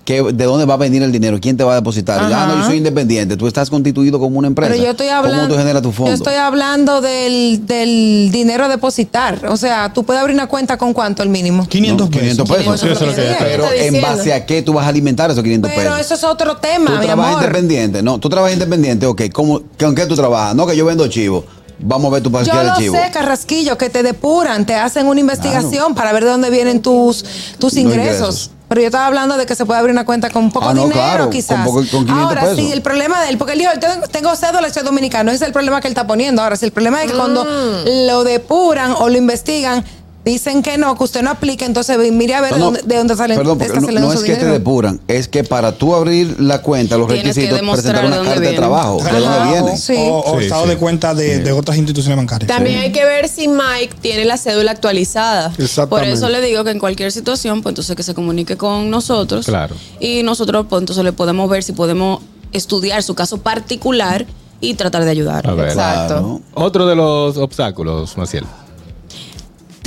Que, 0.04 0.22
de 0.22 0.44
dónde 0.44 0.66
va 0.66 0.74
a 0.74 0.76
venir 0.76 1.02
el 1.02 1.10
dinero, 1.10 1.38
quién 1.40 1.56
te 1.56 1.64
va 1.64 1.72
a 1.72 1.74
depositar. 1.76 2.30
Y, 2.30 2.32
ah, 2.32 2.46
no, 2.46 2.52
yo 2.52 2.58
Ajá. 2.60 2.66
soy 2.68 2.76
independiente, 2.76 3.36
tú 3.36 3.48
estás 3.48 3.70
constituido 3.70 4.20
como 4.20 4.38
una 4.38 4.46
empresa. 4.46 4.70
Pero 4.72 4.84
yo 4.84 4.90
estoy 4.92 5.08
hablando. 5.08 5.38
¿Cómo 5.44 5.54
tú 5.54 5.58
generas 5.58 5.82
tu 5.82 5.90
fondo? 5.90 6.10
Yo 6.10 6.14
estoy 6.14 6.34
hablando 6.34 7.00
del, 7.00 7.66
del 7.66 8.28
dinero 8.30 8.64
a 8.66 8.68
depositar. 8.68 9.46
O 9.46 9.56
sea, 9.56 9.92
tú 9.92 10.04
puedes 10.04 10.20
abrir 10.20 10.34
una 10.34 10.46
cuenta 10.46 10.76
con 10.78 10.92
cuánto 10.92 11.22
el 11.24 11.28
mínimo. 11.28 11.66
500 11.66 12.06
No, 12.06 12.10
pesos. 12.10 12.20
500 12.46 12.56
pesos. 12.56 12.80
Sí, 12.80 12.86
eso 12.86 13.04
es 13.04 13.10
lo 13.10 13.14
que 13.16 13.28
yo 13.30 13.34
Pero 13.40 13.64
en 13.72 14.00
base 14.02 14.32
a 14.32 14.46
qué 14.46 14.62
tú 14.62 14.72
vas 14.74 14.84
a 14.86 14.88
alimentar 14.90 15.30
esos 15.30 15.42
500 15.42 15.70
Pero 15.74 15.90
pesos. 15.90 16.00
eso 16.06 16.14
es 16.14 16.24
otro 16.24 16.54
Tú 16.54 16.60
tema, 16.60 16.98
mi 17.00 17.06
trabajas 17.06 17.34
amor. 17.36 17.42
independiente. 17.44 18.02
No, 18.02 18.18
tú 18.20 18.28
trabajas 18.28 18.54
independiente, 18.54 19.06
ok. 19.06 19.22
¿Cómo, 19.32 19.62
¿Con 19.78 19.94
qué 19.94 20.06
tú 20.06 20.14
trabajas? 20.14 20.54
No, 20.54 20.66
que 20.68 20.76
yo 20.76 20.84
vendo 20.84 21.06
chivo. 21.08 21.44
Vamos 21.78 22.10
a 22.10 22.14
ver 22.14 22.22
tu 22.22 22.30
Yo 22.30 22.32
parqueo 22.38 22.58
de 22.58 22.64
lo 22.64 22.76
chivo. 22.76 22.96
sé, 22.96 23.10
Carrasquillo, 23.10 23.76
que 23.76 23.90
te 23.90 24.02
depuran, 24.02 24.64
te 24.64 24.74
hacen 24.74 25.06
una 25.06 25.20
investigación 25.20 25.94
para 25.94 26.12
ver 26.12 26.24
de 26.24 26.30
dónde 26.30 26.50
vienen 26.50 26.80
tus, 26.80 27.24
tus 27.58 27.76
ingresos. 27.76 28.04
ingresos. 28.16 28.50
Pero 28.68 28.80
yo 28.80 28.86
estaba 28.88 29.06
hablando 29.06 29.36
de 29.36 29.46
que 29.46 29.54
se 29.54 29.64
puede 29.64 29.78
abrir 29.78 29.92
una 29.92 30.04
cuenta 30.04 30.28
con 30.30 30.50
poco 30.50 30.68
Ah, 30.68 30.74
no, 30.74 30.82
dinero, 30.82 30.94
claro, 31.00 31.24
con 31.24 31.32
quizás. 31.32 31.64
poco- 31.64 31.76
con 31.88 32.04
500 32.04 32.18
Ahora, 32.18 32.40
pesos. 32.40 32.56
sí, 32.56 32.72
el 32.72 32.82
problema 32.82 33.22
de 33.22 33.28
él, 33.28 33.38
porque 33.38 33.52
él 33.52 33.60
dijo, 33.60 33.70
tengo, 33.78 34.06
tengo 34.08 34.34
cédula, 34.34 34.72
soy 34.72 34.82
dominicano, 34.82 35.30
ese 35.30 35.36
es 35.44 35.46
el 35.46 35.52
problema 35.52 35.80
que 35.80 35.86
él 35.86 35.92
está 35.92 36.06
poniendo. 36.06 36.42
Ahora, 36.42 36.56
si 36.56 36.64
el 36.64 36.72
problema 36.72 37.00
es 37.02 37.12
que 37.12 37.16
cuando 37.16 37.44
Mm. 37.44 38.06
lo 38.08 38.24
depuran 38.24 38.92
o 38.98 39.08
lo 39.08 39.16
investigan, 39.16 39.84
dicen 40.26 40.62
que 40.62 40.76
no, 40.76 40.96
que 40.98 41.04
usted 41.04 41.22
no 41.22 41.30
aplica, 41.30 41.64
entonces 41.64 41.96
mire 42.12 42.34
a 42.34 42.40
ver 42.40 42.50
No, 42.50 42.56
de, 42.56 42.62
dónde, 42.64 42.82
de 42.84 42.96
dónde 42.96 43.16
salen 43.16 43.38
Perdón, 43.38 43.60
está 43.62 43.74
no, 43.74 43.80
saliendo 43.86 44.08
no 44.08 44.12
es 44.12 44.18
su 44.20 44.24
que 44.26 44.32
te 44.32 44.38
dinero. 44.38 44.52
depuran, 44.58 45.00
es 45.08 45.28
que 45.28 45.44
para 45.44 45.72
tú 45.72 45.94
abrir 45.94 46.36
la 46.40 46.60
cuenta, 46.62 46.96
los 46.98 47.06
Tienes 47.08 47.34
requisitos, 47.36 47.60
presentar 47.60 48.02
de 48.02 48.06
una 48.08 48.22
carta 48.28 48.40
de 48.40 48.52
trabajo, 48.54 49.02
de 49.02 49.20
dónde 49.20 49.50
viene. 49.52 49.76
Sí. 49.76 49.94
O, 49.98 50.20
o 50.20 50.38
Sí, 50.38 50.44
estado 50.44 50.64
sí. 50.64 50.68
de 50.70 50.76
cuenta 50.76 51.14
de, 51.14 51.38
de 51.38 51.52
otras 51.52 51.76
instituciones 51.78 52.16
bancarias. 52.16 52.48
También 52.48 52.80
hay 52.80 52.92
que 52.92 53.04
ver 53.04 53.28
si 53.28 53.48
Mike 53.48 53.94
tiene 54.00 54.24
la 54.24 54.36
cédula 54.36 54.72
actualizada. 54.72 55.52
Por 55.88 56.04
eso 56.04 56.28
le 56.28 56.40
digo 56.40 56.64
que 56.64 56.70
en 56.72 56.78
cualquier 56.78 57.12
situación, 57.12 57.62
pues 57.62 57.72
entonces 57.72 57.94
que 57.96 58.02
se 58.02 58.12
comunique 58.14 58.56
con 58.56 58.90
nosotros. 58.90 59.46
Claro. 59.46 59.76
Y 60.00 60.22
nosotros, 60.24 60.66
pues 60.68 60.80
entonces 60.82 61.04
le 61.04 61.12
podemos 61.12 61.48
ver 61.48 61.62
si 61.62 61.72
podemos 61.72 62.20
estudiar 62.52 63.02
su 63.02 63.14
caso 63.14 63.38
particular 63.38 64.26
y 64.60 64.74
tratar 64.74 65.04
de 65.04 65.10
ayudar. 65.10 65.46
A 65.48 65.54
ver. 65.54 65.68
Exacto. 65.68 66.14
Claro. 66.14 66.40
Otro 66.54 66.86
de 66.86 66.96
los 66.96 67.36
obstáculos, 67.36 68.16
Maciel. 68.16 68.44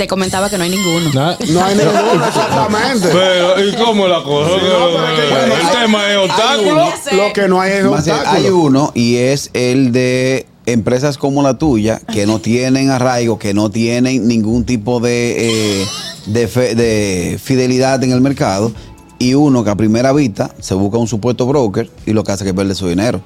Te 0.00 0.08
comentaba 0.08 0.48
que 0.48 0.56
no 0.56 0.64
hay 0.64 0.70
ninguno. 0.70 1.10
No 1.12 1.28
hay 1.62 1.74
ninguno, 1.76 2.24
exactamente. 2.26 3.08
Pero, 3.12 3.62
¿y 3.68 3.74
cómo 3.74 4.08
la 4.08 4.22
cosa? 4.22 4.52
no, 4.52 4.56
pero 4.58 5.08
es 5.08 5.20
que- 5.20 5.60
el 5.60 5.70
tema 5.82 6.10
es 6.10 6.16
obstáculo. 6.16 6.86
Lo 7.12 7.32
que 7.34 7.48
no 7.48 7.60
hay 7.60 7.72
es 7.72 7.82
bien, 7.82 7.94
hay 7.94 7.98
obstáculo. 8.46 8.56
uno 8.56 8.92
y 8.94 9.16
es 9.16 9.50
el 9.52 9.92
de 9.92 10.46
empresas 10.64 11.18
como 11.18 11.42
la 11.42 11.58
tuya 11.58 12.00
que 12.10 12.24
no 12.24 12.38
tienen 12.38 12.88
arraigo, 12.88 13.38
que 13.38 13.52
no 13.52 13.70
tienen 13.70 14.26
ningún 14.26 14.64
tipo 14.64 15.00
de, 15.00 15.82
eh, 15.82 15.86
de, 16.26 16.48
fe- 16.48 16.74
de 16.74 17.38
fidelidad 17.42 18.02
en 18.02 18.12
el 18.12 18.22
mercado 18.22 18.72
y 19.18 19.34
uno 19.34 19.64
que 19.64 19.68
a 19.70 19.74
primera 19.76 20.14
vista 20.14 20.50
se 20.60 20.72
busca 20.72 20.96
un 20.96 21.08
supuesto 21.08 21.44
broker 21.44 21.90
y 22.06 22.14
lo 22.14 22.24
que 22.24 22.32
hace 22.32 22.44
es 22.44 22.48
que 22.50 22.54
pierde 22.54 22.74
su 22.74 22.88
dinero. 22.88 23.20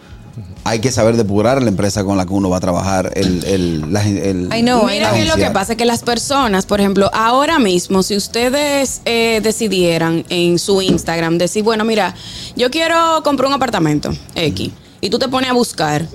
Hay 0.65 0.81
que 0.81 0.91
saber 0.91 1.17
depurar 1.17 1.63
la 1.63 1.69
empresa 1.69 2.03
con 2.05 2.17
la 2.17 2.25
que 2.27 2.33
uno 2.33 2.49
va 2.51 2.57
a 2.57 2.61
trabajar. 2.61 3.13
El, 3.15 3.45
el, 3.45 3.93
la- 3.93 4.03
el- 4.07 4.49
I 4.55 4.63
know, 4.63 4.89
I 4.89 4.95
Mira 4.95 5.13
que 5.13 5.25
lo 5.25 5.35
que 5.37 5.51
pasa 5.51 5.73
es 5.73 5.79
que 5.79 5.85
las 5.85 6.03
personas, 6.03 6.67
por 6.67 6.81
ejemplo, 6.81 7.11
ahora 7.13 7.59
mismo, 7.59 8.03
si 8.03 8.17
ustedes 8.17 9.01
eh, 9.05 9.41
decidieran 9.43 10.25
en 10.29 10.59
su 10.59 10.81
Instagram 10.83 11.39
decir, 11.39 11.63
bueno, 11.63 11.85
mira, 11.85 12.15
yo 12.57 12.71
quiero 12.71 13.23
comprar 13.23 13.49
un 13.49 13.55
apartamento 13.55 14.11
X, 14.35 14.71
y 15.01 15.11
tú 15.11 15.19
te 15.19 15.29
pones 15.29 15.51
a 15.51 15.53
buscar 15.53 16.07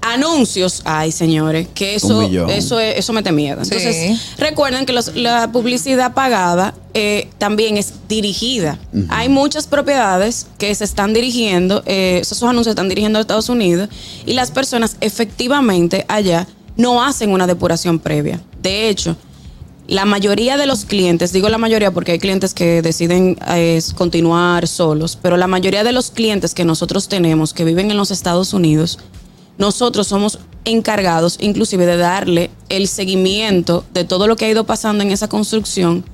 anuncios, 0.00 0.82
ay 0.84 1.12
señores, 1.12 1.68
que 1.74 1.94
eso, 1.96 2.22
eso, 2.48 2.80
es- 2.80 2.98
eso 2.98 3.12
mete 3.12 3.32
miedo. 3.32 3.64
Sí. 3.64 3.70
Entonces, 3.74 4.20
recuerden 4.38 4.86
que 4.86 4.92
los- 4.92 5.14
la 5.16 5.50
publicidad 5.52 6.14
pagada 6.14 6.74
eh, 6.94 7.28
también 7.38 7.76
es 7.76 7.92
dirigida. 8.08 8.78
Hay 9.08 9.28
muchas 9.28 9.66
propiedades 9.66 10.46
que 10.58 10.74
se 10.74 10.84
están 10.84 11.12
dirigiendo, 11.14 11.82
eh, 11.86 12.18
esos 12.22 12.42
anuncios 12.42 12.64
se 12.64 12.70
están 12.70 12.88
dirigiendo 12.88 13.18
a 13.18 13.22
Estados 13.22 13.48
Unidos 13.48 13.88
y 14.26 14.32
las 14.32 14.50
personas 14.50 14.96
efectivamente 15.00 16.04
allá 16.08 16.46
no 16.76 17.02
hacen 17.04 17.30
una 17.30 17.46
depuración 17.46 17.98
previa. 17.98 18.40
De 18.62 18.88
hecho, 18.88 19.16
la 19.86 20.04
mayoría 20.04 20.56
de 20.56 20.66
los 20.66 20.84
clientes, 20.84 21.32
digo 21.32 21.48
la 21.48 21.58
mayoría 21.58 21.90
porque 21.92 22.12
hay 22.12 22.18
clientes 22.18 22.52
que 22.52 22.82
deciden 22.82 23.38
eh, 23.48 23.80
continuar 23.96 24.66
solos, 24.68 25.16
pero 25.20 25.36
la 25.36 25.46
mayoría 25.46 25.82
de 25.84 25.92
los 25.92 26.10
clientes 26.10 26.52
que 26.54 26.64
nosotros 26.64 27.08
tenemos 27.08 27.54
que 27.54 27.64
viven 27.64 27.90
en 27.90 27.96
los 27.96 28.10
Estados 28.10 28.52
Unidos, 28.52 28.98
nosotros 29.58 30.06
somos 30.06 30.38
encargados 30.64 31.36
inclusive 31.40 31.86
de 31.86 31.96
darle 31.96 32.50
el 32.68 32.88
seguimiento 32.88 33.84
de 33.92 34.04
todo 34.04 34.26
lo 34.26 34.36
que 34.36 34.46
ha 34.46 34.50
ido 34.50 34.64
pasando 34.64 35.02
en 35.02 35.10
esa 35.10 35.28
construcción 35.28 36.04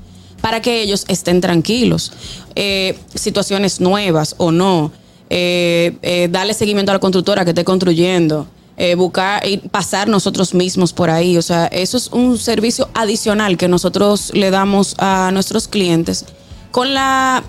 para 0.41 0.61
que 0.61 0.83
ellos 0.83 1.07
estén 1.09 1.41
tranquilos. 1.41 2.13
Eh, 2.55 2.99
situaciones 3.15 3.81
nuevas 3.81 4.35
o 4.37 4.53
no, 4.53 4.93
eh, 5.31 5.97
eh, 6.03 6.29
darle 6.31 6.53
seguimiento 6.53 6.93
a 6.93 6.95
la 6.95 6.99
constructora 7.01 7.45
que 7.45 7.53
esté 7.53 7.65
construyendo, 7.65 8.47
buscar 8.97 9.47
y 9.47 9.57
pasar 9.57 10.09
nosotros 10.09 10.53
mismos 10.53 10.93
por 10.93 11.09
ahí. 11.09 11.39
O 11.39 11.43
sea, 11.43 11.67
eso 11.69 11.97
es 11.97 12.09
un 12.09 12.37
servicio 12.37 12.91
adicional 12.93 13.57
que 13.57 13.69
nosotros 13.69 14.33
le 14.35 14.51
damos 14.51 14.97
a 14.99 15.31
nuestros 15.33 15.67
clientes 15.69 16.27
con 16.73 16.93
la 16.93 17.43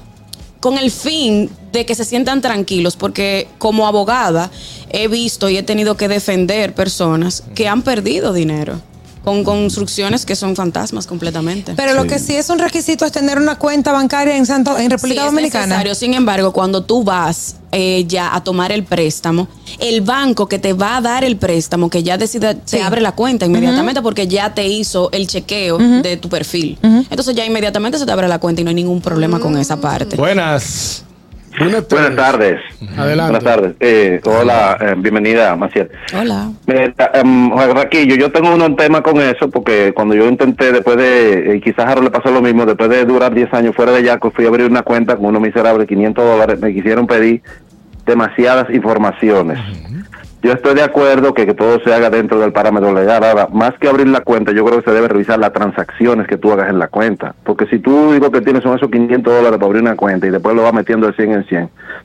con 0.59 0.77
el 0.77 0.89
fin 0.89 1.49
de 1.71 1.85
que 1.85 1.93
se 1.93 2.05
sientan 2.05 2.41
tranquilos, 2.41 2.95
porque 2.95 3.47
como 3.59 3.87
abogada 3.87 4.49
he 4.89 5.08
visto 5.08 5.50
y 5.50 5.58
he 5.58 5.63
tenido 5.63 5.98
que 5.98 6.08
defender 6.08 6.74
personas 6.74 7.44
que 7.56 7.68
han 7.68 7.82
perdido 7.82 8.34
dinero 8.34 8.80
con 9.24 9.44
construcciones 9.44 10.24
que 10.24 10.36
son 10.36 10.56
fantasmas 10.56 11.08
completamente. 11.08 11.74
Pero 11.75 11.96
lo 11.96 12.06
que 12.06 12.20
sí 12.20 12.36
es 12.36 12.48
un 12.51 12.60
requisito 12.60 13.06
es 13.06 13.12
tener 13.12 13.39
una 13.39 13.58
cuenta 13.58 13.92
bancaria 13.92 14.38
en 14.38 14.46
Santo, 14.46 14.77
en 14.77 14.92
República 14.92 15.22
Sí, 15.22 15.25
es 15.27 15.32
Dominicana. 15.34 15.65
necesario. 15.65 15.96
Sin 15.96 16.13
embargo, 16.13 16.54
cuando 16.54 16.84
tú 16.84 17.04
vas 17.04 17.56
eh, 17.72 18.06
ya 18.08 18.36
a 18.36 18.44
tomar 18.44 18.72
el 18.72 18.84
préstamo, 18.84 19.48
el 19.80 20.01
banco 20.01 20.48
que 20.48 20.60
te 20.60 20.74
va 20.74 20.98
a 20.98 21.01
dar 21.01 21.24
el 21.24 21.38
préstamo, 21.38 21.89
que 21.89 22.04
ya 22.04 22.20
decida, 22.20 22.54
Sí. 22.54 22.77
te 22.77 22.82
abre 22.84 23.01
la 23.01 23.13
cuenta 23.13 23.48
inmediatamente 23.48 24.04
porque 24.04 24.27
ya 24.27 24.54
te 24.54 24.68
hizo 24.68 25.10
el 25.12 25.25
chequeo 25.25 25.80
de 25.80 26.18
tu 26.18 26.30
perfil. 26.30 26.77
Entonces 26.84 27.34
ya 27.36 27.44
inmediatamente 27.46 27.98
se 27.98 28.06
te 28.06 28.12
abre 28.12 28.27
la 28.27 28.38
cuenta 28.38 28.62
y 28.62 28.63
no 28.63 28.70
hay 28.70 28.75
ningún 28.75 29.01
problema 29.01 29.39
con 29.39 29.58
esa 29.58 29.77
parte. 29.82 30.18
Buenas. 30.18 31.04
Buenas 31.59 31.88
Buenas 31.89 32.15
tardes. 32.15 32.59
Adelante. 32.97 33.31
Buenas 33.31 33.43
tardes. 33.43 33.75
Eh, 33.79 34.21
hola, 34.25 34.77
eh, 34.81 34.95
bienvenida, 34.97 35.55
Maciel. 35.55 35.89
Hola. 36.13 36.51
Em, 36.67 37.51
Raquillo, 37.51 38.15
yo 38.15 38.31
tengo 38.31 38.53
un 38.53 38.75
tema 38.75 39.01
con 39.01 39.19
eso 39.21 39.50
porque 39.50 39.93
cuando 39.93 40.15
yo 40.15 40.27
intenté, 40.27 40.71
después 40.71 40.97
de, 40.97 41.55
eh, 41.55 41.62
quizás 41.62 41.85
a 41.85 41.91
Harold 41.91 42.05
le 42.05 42.12
pasó 42.12 42.31
lo 42.31 42.41
mismo, 42.41 42.65
después 42.65 42.89
de 42.89 43.05
durar 43.05 43.33
10 43.33 43.53
años 43.53 43.75
fuera 43.75 43.91
de 43.91 44.03
Yaco, 44.03 44.31
fui 44.31 44.45
a 44.45 44.50
abrir 44.50 44.69
una 44.69 44.81
cuenta 44.81 45.15
con 45.15 45.25
unos 45.25 45.41
miserables 45.41 45.88
500 45.88 46.25
dólares, 46.25 46.59
me 46.59 46.74
quisieron 46.74 47.07
pedir 47.07 47.41
demasiadas 48.05 48.69
informaciones. 48.74 49.59
Yo 50.45 50.51
estoy 50.51 50.75
de 50.75 50.83
acuerdo 50.83 51.33
que, 51.33 51.47
que 51.47 51.55
todo 51.55 51.79
se 51.83 51.91
haga 51.91 52.11
dentro 52.11 52.39
del 52.39 52.53
parámetro 52.53 52.93
legal. 52.93 53.23
Ahora, 53.23 53.47
más 53.51 53.73
que 53.79 53.87
abrir 53.87 54.07
la 54.07 54.21
cuenta, 54.21 54.51
yo 54.51 54.63
creo 54.63 54.77
que 54.77 54.87
se 54.87 54.95
debe 54.95 55.07
revisar 55.07 55.39
las 55.39 55.51
transacciones 55.51 56.27
que 56.27 56.37
tú 56.37 56.51
hagas 56.51 56.69
en 56.69 56.77
la 56.77 56.87
cuenta. 56.87 57.33
Porque 57.43 57.65
si 57.65 57.79
tú 57.79 58.11
digo 58.11 58.29
que 58.29 58.41
tienes 58.41 58.61
son 58.61 58.77
esos 58.77 58.91
500 58.91 59.33
dólares 59.33 59.57
para 59.57 59.65
abrir 59.65 59.81
una 59.81 59.95
cuenta 59.95 60.27
y 60.27 60.29
después 60.29 60.55
lo 60.55 60.61
vas 60.61 60.73
metiendo 60.73 61.07
de 61.07 61.13
100 61.13 61.31
en 61.31 61.45
100, 61.45 61.61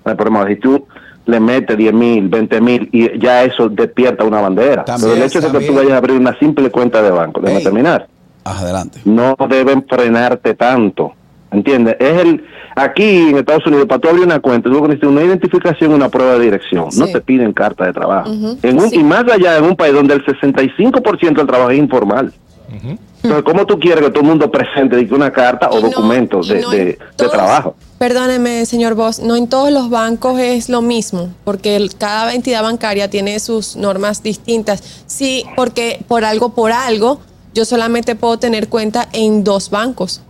no 0.06 0.11
hay 0.11 0.14
problema. 0.14 0.49
Si 0.49 0.56
tú 0.56 0.87
le 1.26 1.38
metes 1.38 1.76
10 1.76 1.92
mil, 1.92 2.30
20 2.30 2.61
mil 2.62 2.88
y 2.92 3.18
ya 3.18 3.44
eso 3.44 3.68
despierta 3.68 4.25
una 4.25 4.40
bandera. 4.40 4.87
También, 4.87 5.11
Pero 5.11 5.23
el 5.23 5.28
hecho 5.28 5.40
de 5.42 5.59
que 5.59 5.66
tú 5.66 5.75
vayas 5.75 5.92
a 5.92 5.97
abrir 5.99 6.18
una 6.18 6.38
simple 6.38 6.70
cuenta 6.70 7.02
de 7.02 7.11
banco, 7.11 7.42
déjame 7.42 7.62
terminar 7.62 8.09
adelante. 8.44 9.00
no 9.04 9.37
deben 9.50 9.85
frenarte 9.87 10.54
tanto. 10.54 11.12
¿Entiendes? 11.52 11.97
Es 11.99 12.19
el 12.21 12.45
aquí 12.76 13.28
en 13.30 13.37
Estados 13.38 13.66
Unidos 13.66 13.87
para 13.87 14.00
tú 14.00 14.09
abrir 14.09 14.25
una 14.25 14.38
cuenta, 14.40 14.71
tú 14.71 14.80
necesitas 14.83 15.11
una 15.11 15.23
identificación 15.25 15.90
y 15.90 15.95
una 15.95 16.09
prueba 16.09 16.35
de 16.35 16.40
dirección. 16.45 16.88
No 16.97 17.07
te 17.07 17.21
piden 17.21 17.52
carta 17.52 17.87
de 17.87 17.92
trabajo. 17.92 18.30
En 18.62 18.78
un, 18.80 18.88
Sí. 18.90 18.97
Y 19.00 19.02
más 19.02 19.25
allá 19.30 19.57
en 19.59 19.64
un 19.64 19.75
país 19.76 19.92
donde 19.92 20.14
el 20.14 20.25
65% 20.25 21.35
del 21.40 21.47
trabajo 21.47 21.71
es 21.71 21.78
informal. 21.78 22.33
Entonces, 23.23 23.42
¿cómo 23.45 23.66
tú 23.66 23.78
quieres 23.80 24.02
que 24.04 24.11
todo 24.11 24.21
el 24.23 24.28
mundo 24.28 24.50
presente 24.50 24.97
una 25.12 25.30
carta 25.33 25.69
o 25.71 25.78
Y 25.78 25.83
no- 25.83 25.88
documentos 25.90 26.49
de, 26.49 26.62
no 26.62 26.71
de- 26.71 26.99
trabajo? 27.30 27.75
Perdóneme, 27.99 28.64
señor 28.64 28.95
Boss, 28.95 29.19
no 29.21 29.35
en 29.37 29.49
todos 29.49 29.71
los 29.73 29.90
bancos 29.90 30.38
es 30.38 30.69
lo 30.71 30.80
mismo, 30.80 31.28
porque 31.45 31.76
el- 31.76 31.95
cada 31.97 32.33
entidad 32.33 32.62
bancaria 32.62 33.11
tiene 33.11 33.38
sus 33.40 33.75
normas 33.76 34.23
distintas. 34.23 35.02
Sí, 35.07 35.45
porque 35.57 36.02
por 36.09 36.25
algo, 36.25 36.54
por 36.54 36.71
algo, 36.73 37.21
yo 37.52 37.64
solamente 37.66 38.14
puedo 38.14 38.38
tener 38.38 38.69
cuenta 38.69 39.09
en 39.12 39.42
dos 39.45 39.69
bancos. 39.69 40.23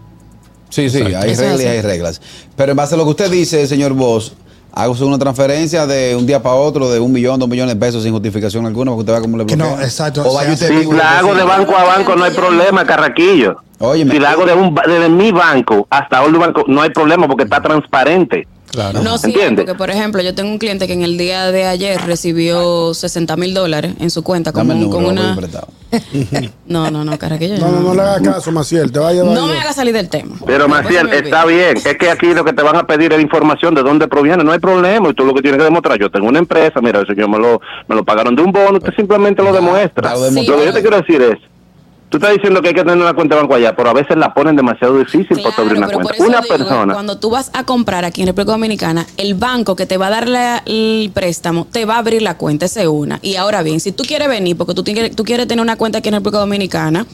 Sí, 0.71 0.89
sí, 0.89 1.03
hay 1.03 1.35
reglas 1.35 1.61
y 1.61 1.67
hay 1.67 1.83
reglas. 1.83 2.21
Pero 2.57 2.73
en 2.73 2.77
base 2.77 2.95
a 2.95 2.99
lo 2.99 3.05
que 3.05 3.11
usted 3.11 3.31
dice, 3.31 3.67
señor 3.67 3.93
Vos, 3.93 4.33
hago 4.73 4.95
una 5.05 5.19
transferencia 5.19 5.87
de 5.87 6.17
un 6.17 6.27
día 6.27 6.43
para 6.43 6.55
otro 6.55 6.91
de 6.91 6.99
un 7.01 7.13
millón, 7.13 7.39
dos 7.39 7.49
millones 7.49 7.75
de 7.75 7.81
pesos 7.81 8.03
sin 8.03 8.13
justificación 8.13 8.67
alguna, 8.67 8.93
porque 8.93 9.01
usted 9.01 9.13
vea 9.13 9.21
cómo 9.21 9.37
le 9.37 9.47
Que 9.47 9.57
no, 9.57 9.67
bloquea. 9.67 9.85
exacto, 9.85 10.23
O 10.25 10.35
vaya 10.35 10.53
usted 10.53 10.69
Si 10.69 10.93
la 10.93 11.19
hago 11.19 11.35
de 11.35 11.43
banco 11.43 11.77
a 11.77 11.85
banco, 11.85 12.17
no 12.17 12.25
hay 12.25 12.33
problema, 12.33 12.85
Carraquillo. 12.87 13.57
Óyeme. 13.81 14.13
si 14.13 14.19
la 14.21 14.31
hago 14.31 14.45
de 14.47 14.53
un, 14.55 14.75
ba- 14.75 14.85
desde 14.87 15.09
mi 15.09 15.33
banco 15.33 15.87
hasta 15.91 16.23
otro 16.23 16.39
banco, 16.39 16.65
no 16.69 16.83
hay 16.83 16.91
problema 16.91 17.27
porque 17.27 17.45
está 17.45 17.61
transparente. 17.61 18.47
Claro. 18.71 19.03
No, 19.03 19.19
sí, 19.19 19.27
¿Entiendes? 19.33 19.65
porque 19.65 19.77
por 19.77 19.91
ejemplo, 19.91 20.23
yo 20.23 20.33
tengo 20.33 20.49
un 20.49 20.59
cliente 20.59 20.87
que 20.87 20.93
en 20.93 21.03
el 21.03 21.19
día 21.19 21.51
de 21.51 21.67
ayer 21.67 22.01
recibió 22.07 22.95
60 22.95 23.37
mil 23.37 23.53
dólares 23.53 23.95
en 23.99 24.11
su 24.11 24.23
cuenta 24.23 24.53
con, 24.53 24.71
un- 24.71 24.89
con 24.89 25.05
una... 25.07 25.37
No, 26.67 26.89
no, 26.89 27.05
no, 27.05 27.19
caraquillo. 27.19 27.59
No, 27.59 27.69
no, 27.69 27.81
no 27.81 27.95
le 27.95 28.03
hagas 28.03 28.21
caso, 28.23 28.53
Maciel. 28.53 28.93
Te 28.93 29.01
va 29.01 29.09
a 29.09 29.13
llevar. 29.13 29.35
No 29.35 29.49
me 29.49 29.59
haga 29.59 29.73
salir 29.73 29.93
del 29.93 30.09
tema. 30.09 30.37
Pero 30.47 30.69
Maciel, 30.69 31.09
está 31.13 31.45
bien. 31.47 31.77
Es 31.79 31.97
que 31.97 32.11
aquí 32.11 32.33
lo 32.33 32.45
que 32.45 32.53
te 32.53 32.63
van 32.63 32.77
a 32.77 32.87
pedir 32.87 33.13
es 33.13 33.21
información 33.21 33.75
de 33.75 33.83
dónde 33.83 34.07
proviene. 34.07 34.45
No 34.45 34.53
hay 34.53 34.61
problema. 34.61 35.09
Y 35.09 35.15
tú 35.15 35.25
lo 35.25 35.35
que 35.35 35.43
tienes 35.43 35.59
que 35.59 35.65
demostrar. 35.65 35.99
Yo 35.99 36.09
tengo 36.09 36.29
una 36.29 36.39
empresa. 36.39 36.81
Mira, 36.81 37.01
eso 37.01 37.13
yo 37.13 37.29
me 37.29 37.39
lo, 37.41 37.61
me 37.89 37.97
lo 37.97 38.05
pagaron 38.05 38.37
de 38.37 38.43
un 38.43 38.53
bono. 38.53 38.79
Usted 38.79 38.93
simplemente 38.95 39.43
lo 39.43 39.53
demuestra. 39.53 40.15
ya 40.15 40.17
lo 40.31 40.59
que 40.61 40.67
yo 40.67 40.73
te 40.73 40.81
quiero 40.81 40.97
decir 40.99 41.21
es. 41.23 41.39
Tú 42.11 42.17
estás 42.17 42.33
diciendo 42.33 42.61
que 42.61 42.69
hay 42.69 42.75
que 42.75 42.81
tener 42.83 42.97
una 42.99 43.15
cuenta 43.15 43.37
de 43.37 43.41
banco 43.43 43.55
allá, 43.55 43.77
pero 43.77 43.91
a 43.91 43.93
veces 43.93 44.17
la 44.17 44.35
ponen 44.35 44.57
demasiado 44.57 44.99
difícil 44.99 45.29
Claro, 45.41 45.55
abrir 45.59 45.79
una 45.79 45.87
cuenta. 45.87 46.15
Una 46.19 46.41
digo, 46.41 46.57
persona. 46.57 46.93
Cuando 46.93 47.19
tú 47.19 47.31
vas 47.31 47.51
a 47.55 47.63
comprar 47.65 48.05
aquí 48.05 48.21
en 48.23 48.27
República 48.27 48.51
Dominicana, 48.51 49.07
el 49.17 49.35
banco 49.37 49.77
que 49.77 49.87
te 49.87 49.97
va 49.97 50.09
a 50.09 50.11
dar 50.11 50.29
la- 50.29 50.61
el 50.67 51.13
préstamo 51.15 51.69
te 51.71 51.85
va 51.85 51.95
a 51.95 51.99
abrir 51.99 52.21
la 52.23 52.37
cuenta, 52.37 52.67
esa 52.67 52.83
es 52.83 52.89
una. 52.89 53.21
Y 53.23 53.37
ahora 53.37 53.63
bien, 53.63 53.79
si 53.79 53.93
tú 53.93 54.03
quieres 54.03 54.27
venir, 54.29 54.57
porque 54.57 54.75
tú, 54.75 54.83
tienes- 54.83 55.15
tú 55.15 55.23
quieres 55.23 55.47
tener 55.47 55.63
una 55.63 55.77
cuenta 55.77 55.99
aquí 55.99 56.09
en 56.09 56.15
República 56.17 56.39
Dominicana 56.41 57.07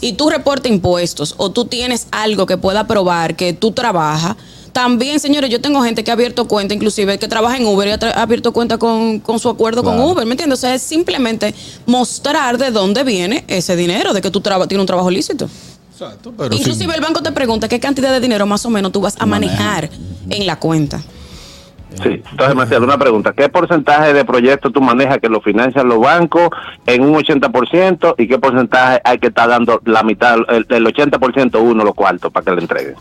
y 0.00 0.12
tú 0.12 0.30
reportas 0.30 0.70
impuestos 0.70 1.34
o 1.36 1.50
tú 1.50 1.64
tienes 1.64 2.06
algo 2.12 2.46
que 2.46 2.56
pueda 2.56 2.86
probar 2.86 3.34
que 3.34 3.54
tú 3.54 3.72
trabajas, 3.72 4.36
también, 4.74 5.20
señores, 5.20 5.48
yo 5.48 5.60
tengo 5.60 5.82
gente 5.82 6.04
que 6.04 6.10
ha 6.10 6.14
abierto 6.14 6.46
cuenta, 6.46 6.74
inclusive 6.74 7.18
que 7.18 7.28
trabaja 7.28 7.56
en 7.56 7.64
Uber 7.64 7.88
y 7.88 7.92
ha, 7.92 7.98
tra- 7.98 8.12
ha 8.14 8.22
abierto 8.22 8.52
cuenta 8.52 8.76
con, 8.76 9.20
con 9.20 9.38
su 9.38 9.48
acuerdo 9.48 9.82
con. 9.82 9.98
Uber, 10.00 10.26
¿me 10.26 10.32
entiendes? 10.32 10.58
O 10.58 10.60
sea, 10.60 10.74
es 10.74 10.82
simplemente 10.82 11.54
mostrar 11.86 12.58
de 12.58 12.70
dónde 12.72 13.04
viene 13.04 13.44
ese 13.48 13.76
dinero, 13.76 14.12
de 14.12 14.20
que 14.20 14.30
tú 14.30 14.40
tienes 14.40 14.78
un 14.78 14.86
trabajo 14.86 15.10
lícito. 15.10 15.48
Exacto, 15.92 16.34
pero 16.36 16.52
Inclusive 16.54 16.92
sí. 16.92 16.96
el 16.98 17.00
banco 17.00 17.22
te 17.22 17.30
pregunta 17.30 17.68
qué 17.68 17.78
cantidad 17.78 18.10
de 18.10 18.18
dinero 18.18 18.46
más 18.46 18.66
o 18.66 18.70
menos 18.70 18.90
tú 18.90 19.00
vas 19.00 19.16
a 19.20 19.26
manejar 19.26 19.88
en 20.28 20.44
la 20.46 20.58
cuenta. 20.58 21.00
Sí, 22.02 22.20
entonces 22.28 22.56
Marcelo, 22.56 22.84
una 22.84 22.98
pregunta. 22.98 23.32
¿Qué 23.32 23.48
porcentaje 23.48 24.12
de 24.12 24.24
proyectos 24.24 24.72
tú 24.72 24.80
manejas 24.80 25.18
que 25.18 25.28
lo 25.28 25.40
financian 25.40 25.86
los 25.86 26.00
bancos 26.00 26.48
en 26.86 27.02
un 27.02 27.14
80% 27.14 28.16
y 28.18 28.26
qué 28.26 28.38
porcentaje 28.40 29.00
hay 29.04 29.18
que 29.18 29.28
estar 29.28 29.48
dando 29.48 29.80
la 29.84 30.02
mitad, 30.02 30.36
el, 30.48 30.66
el 30.68 30.84
80% 30.84 31.62
uno 31.62 31.84
los 31.84 31.94
cuartos 31.94 32.32
para 32.32 32.44
que 32.44 32.50
le 32.50 32.62
entreguen? 32.62 32.94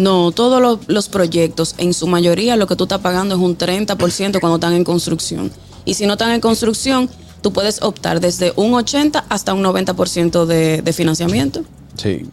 No, 0.00 0.30
todos 0.32 0.60
los, 0.62 0.78
los 0.88 1.08
proyectos, 1.08 1.74
en 1.78 1.92
su 1.92 2.06
mayoría, 2.06 2.56
lo 2.56 2.66
que 2.66 2.74
tú 2.76 2.84
estás 2.84 3.00
pagando 3.00 3.34
es 3.34 3.40
un 3.40 3.56
30% 3.58 4.40
cuando 4.40 4.56
están 4.56 4.72
en 4.72 4.84
construcción. 4.84 5.50
Y 5.84 5.94
si 5.94 6.06
no 6.06 6.14
están 6.14 6.30
en 6.32 6.40
construcción, 6.40 7.08
tú 7.42 7.52
puedes 7.52 7.82
optar 7.82 8.20
desde 8.20 8.52
un 8.56 8.72
80 8.74 9.24
hasta 9.28 9.52
un 9.52 9.62
90% 9.62 10.46
de, 10.46 10.82
de 10.82 10.92
financiamiento. 10.92 11.60
Sí. 11.96 12.26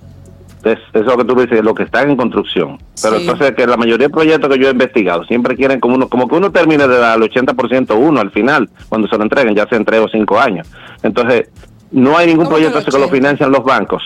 Es, 0.63 0.77
eso 0.93 1.17
que 1.17 1.23
tú 1.25 1.35
dices, 1.35 1.61
lo 1.63 1.73
que 1.75 1.83
está 1.83 2.01
en 2.03 2.15
construcción. 2.15 2.77
Pero 3.01 3.17
Sí. 3.17 3.21
entonces 3.23 3.53
que 3.55 3.67
la 3.67 3.77
mayoría 3.77 4.07
de 4.07 4.13
proyectos 4.13 4.49
que 4.49 4.59
yo 4.59 4.67
he 4.69 4.71
investigado 4.71 5.23
siempre 5.25 5.55
quieren 5.55 5.79
como 5.79 5.95
uno, 5.95 6.09
como 6.09 6.27
que 6.27 6.35
uno 6.35 6.51
termine 6.51 6.87
de 6.87 6.97
dar 6.97 7.17
el 7.21 7.23
80% 7.29 7.95
uno 7.97 8.19
al 8.21 8.31
final, 8.31 8.69
cuando 8.89 9.07
se 9.07 9.17
lo 9.17 9.23
entreguen, 9.23 9.55
ya 9.55 9.67
sea 9.67 9.77
en 9.77 9.85
tres 9.85 10.01
o 10.01 10.07
cinco 10.09 10.39
años. 10.39 10.67
Entonces, 11.03 11.49
no 11.91 12.17
hay 12.17 12.27
ningún 12.27 12.45
¿Cómo 12.45 12.57
que 12.57 12.63
proyecto 12.69 12.91
que 12.91 12.97
lo 12.97 13.05
80? 13.05 13.15
financian 13.15 13.51
los 13.51 13.63
bancos. 13.63 14.03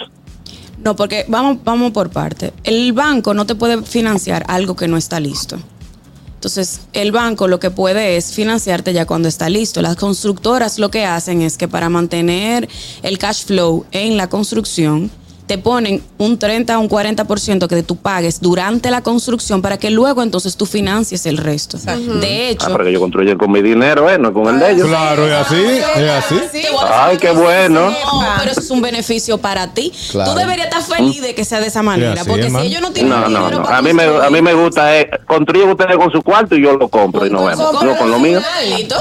No, 0.84 0.96
porque 0.96 1.26
vamos, 1.28 1.58
vamos 1.64 1.92
por 1.92 2.10
parte. 2.10 2.54
El 2.64 2.94
banco 2.94 3.34
no 3.34 3.46
te 3.46 3.56
puede 3.56 3.84
financiar 3.84 4.44
algo 4.48 4.76
que 4.76 4.88
no 4.88 4.98
está 4.98 5.20
listo. 5.20 5.60
Entonces, 6.42 6.82
el 6.94 7.12
banco 7.12 7.48
lo 7.48 7.60
que 7.60 7.70
puede 7.70 8.18
es 8.18 8.34
financiarte 8.34 8.94
ya 8.94 9.06
cuando 9.06 9.28
está 9.28 9.48
listo. 9.48 9.80
Las 9.84 9.96
constructoras 9.96 10.80
lo 10.80 10.90
que 10.90 11.06
hacen 11.06 11.44
es 11.44 11.56
que 11.56 11.68
para 11.68 11.88
mantener 11.88 12.68
el 13.04 13.20
cash 13.20 13.46
flow 13.46 13.86
en 13.92 14.18
la 14.18 14.28
construcción, 14.28 15.12
te 15.52 15.58
ponen 15.58 16.02
un 16.18 16.40
30 16.40 16.78
o 16.78 16.80
un 16.80 16.88
40% 16.88 17.68
que 17.68 17.84
tú 17.84 17.98
pagues 17.98 18.40
durante 18.40 18.90
la 18.90 19.02
construcción 19.04 19.62
para 19.62 19.78
que 19.78 19.90
luego 19.90 20.24
entonces 20.24 20.56
tú 20.56 20.66
financies 20.66 21.26
el 21.26 21.36
resto. 21.36 21.78
De 22.22 22.48
hecho, 22.52 22.68
Ah, 22.68 22.72
para 22.72 22.86
que 22.86 22.94
yo 22.94 23.02
construya 23.02 23.36
con 23.38 23.52
mi 23.52 23.62
dinero, 23.62 24.10
¿eh? 24.10 24.18
No 24.18 24.32
con 24.32 24.48
el 24.48 24.60
de 24.62 24.72
ellos. 24.72 24.88
Claro, 24.88 25.28
es 25.28 25.34
así, 25.34 25.62
es 25.98 26.10
así. 26.10 26.36
Ay, 26.90 27.18
qué 27.18 27.32
bueno. 27.32 27.90
no, 27.90 27.96
pero 28.40 28.52
eso 28.52 28.62
es 28.62 28.70
un 28.72 28.82
beneficio 28.82 29.40
para 29.40 29.74
ti. 29.74 29.92
Claro. 30.12 30.32
Tú 30.32 30.38
deberías 30.38 30.68
estar 30.68 30.84
feliz 30.84 31.22
de 31.22 31.36
que 31.36 31.44
sea 31.44 31.60
de 31.60 31.68
esa 31.68 31.84
manera. 31.84 32.14
así, 32.22 32.30
porque 32.30 32.46
hermano. 32.46 32.64
si 32.64 32.72
ellos 32.72 32.82
no 32.82 32.92
tienen 32.94 33.12
No, 33.12 33.28
no, 33.28 33.40
dinero 33.40 33.58
no. 33.58 33.64
para 33.64 33.78
A 33.80 33.82
mí 33.82 33.92
me, 33.92 34.04
a 34.04 34.30
mí 34.30 34.42
me 34.42 34.54
gusta, 34.54 34.98
eh, 34.98 35.10
construyen 35.28 35.68
ustedes 35.70 35.98
con 35.98 36.10
su 36.14 36.22
cuarto 36.22 36.56
y 36.56 36.64
yo 36.64 36.78
lo 36.78 36.88
compro 36.88 37.26
y 37.26 37.30
no 37.30 37.44
vemos. 37.44 37.84
No 37.84 37.98
con 37.98 38.10
lo 38.10 38.20
mío. 38.20 38.40
Listo. 38.78 38.96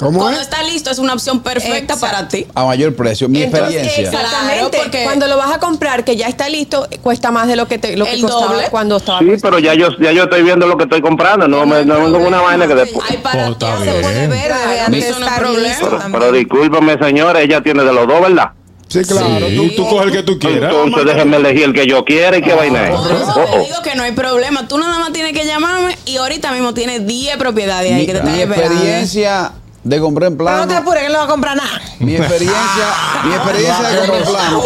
¿Cómo 0.00 0.18
Cuando 0.18 0.40
es? 0.40 0.46
está 0.46 0.62
listo 0.62 0.90
es 0.90 0.98
una 0.98 1.12
opción 1.12 1.40
perfecta 1.40 1.94
Exacto. 1.94 2.00
para 2.16 2.28
ti. 2.28 2.46
A 2.54 2.64
mayor 2.64 2.94
precio. 2.96 3.28
Mi 3.28 3.42
Entonces, 3.42 3.74
experiencia. 3.76 4.04
Exactamente. 4.20 4.54
Claro, 4.70 4.70
porque- 4.84 5.04
cuando 5.04 5.26
lo 5.28 5.36
vas 5.36 5.52
a 5.54 5.58
comprar, 5.60 6.04
que 6.04 6.16
ya 6.16 6.26
está 6.26 6.48
listo, 6.48 6.88
cuesta 7.02 7.30
más 7.30 7.46
de 7.48 7.56
lo 7.56 7.68
que 7.68 7.78
te, 7.78 7.96
lo 7.96 8.06
que 8.06 8.20
costaba 8.20 8.52
doble. 8.54 8.68
cuando 8.70 8.96
estaba. 8.96 9.18
Sí, 9.20 9.26
pero 9.42 9.58
ya 9.58 9.74
yo, 9.74 9.88
ya 10.00 10.10
yo 10.12 10.24
estoy 10.24 10.42
viendo 10.42 10.66
lo 10.66 10.76
que 10.76 10.84
estoy 10.84 11.02
comprando. 11.02 11.46
No, 11.46 11.66
me, 11.66 11.84
no 11.84 11.98
una 12.08 12.40
vaina 12.40 12.66
que 12.66 12.74
después. 12.74 13.08
Hay 13.10 13.18
para 13.18 13.48
Oh, 13.48 13.52
está 13.52 13.76
ti, 13.76 13.82
bien. 13.82 13.94
se 13.94 14.00
puede 14.02 14.28
ver, 14.28 14.52
eso 14.94 15.18
no 15.20 15.26
es 15.26 15.32
problema. 15.38 15.76
Pero, 15.80 15.98
pero 16.12 16.32
discúlpame, 16.32 16.96
señores, 16.98 17.44
ella 17.44 17.60
tiene 17.62 17.84
de 17.84 17.92
los 17.92 18.06
dos, 18.08 18.20
¿verdad? 18.22 18.50
Sí, 18.88 19.02
claro. 19.04 19.46
Sí, 19.48 19.54
Tú- 19.56 19.76
tú 19.76 19.88
coges 19.88 20.06
el 20.06 20.12
que 20.12 20.22
tú 20.24 20.36
quieras. 20.38 20.72
Entonces 20.74 21.04
déjenme 21.04 21.36
elegir 21.36 21.62
el 21.64 21.72
que 21.72 21.86
yo 21.86 22.04
quiera 22.04 22.36
y 22.38 22.42
qué 22.42 22.54
vaina 22.54 22.88
es. 22.88 22.96
Por 22.98 23.12
eso 23.12 23.24
Oh, 23.36 23.44
te 23.44 23.58
oh. 23.58 23.62
digo 23.64 23.82
que 23.84 23.94
no 23.94 24.02
hay 24.02 24.10
problema. 24.12 24.66
Tú 24.66 24.78
nada 24.78 24.98
más 24.98 25.12
tienes 25.12 25.32
que 25.32 25.46
llamarme 25.46 25.96
y 26.06 26.16
ahorita 26.16 26.50
mismo 26.50 26.74
tienes 26.74 27.06
10 27.06 27.36
propiedades 27.36 27.92
ahí 27.92 28.00
Mi, 28.00 28.06
que 28.06 28.12
te 28.12 28.18
están 28.18 28.34
mi 28.34 28.40
esperando. 28.40 28.74
experiencia 28.74 29.52
de 29.82 29.98
comprar 30.00 30.30
en 30.30 30.36
Pero 30.36 30.50
no 30.50 30.60
te 30.62 30.66
plano. 30.66 30.80
apures, 30.82 31.02
que 31.04 31.08
no 31.08 31.18
va 31.18 31.24
a 31.24 31.28
comprar 31.28 31.56
nada. 31.56 31.80
Mi 32.00 32.14
experiencia, 32.16 32.86
mi 33.24 33.32
experiencia 33.34 33.88
de 33.88 33.96
comprar 33.98 34.20
en 34.20 34.28
plano. 34.28 34.62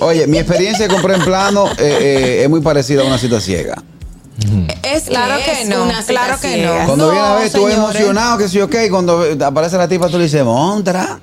Oye, 0.00 0.26
mi 0.26 0.38
experiencia 0.38 0.86
de 0.88 0.92
comprar 0.94 1.18
en 1.18 1.24
plano 1.24 1.66
eh, 1.72 1.74
eh, 1.78 2.42
es 2.44 2.50
muy 2.50 2.60
parecida 2.60 3.02
a 3.02 3.04
una 3.06 3.18
cita 3.18 3.40
ciega. 3.40 3.82
Es 4.82 5.04
Claro 5.04 5.36
que 5.44 5.62
es 5.62 5.68
no, 5.68 5.88
claro 6.06 6.40
que 6.40 6.48
ciega. 6.48 6.80
no. 6.80 6.86
Cuando 6.86 7.06
No, 7.06 7.12
viene 7.12 7.26
a 7.26 7.34
ver, 7.36 7.52
tú 7.52 7.68
emocionado, 7.68 8.38
que 8.38 8.48
sí, 8.48 8.60
ok. 8.60 8.74
Cuando 8.90 9.24
aparece 9.44 9.76
la 9.78 9.88
tipa, 9.88 10.08
tú 10.08 10.18
le 10.18 10.24
dices, 10.24 10.44
montra. 10.44 11.20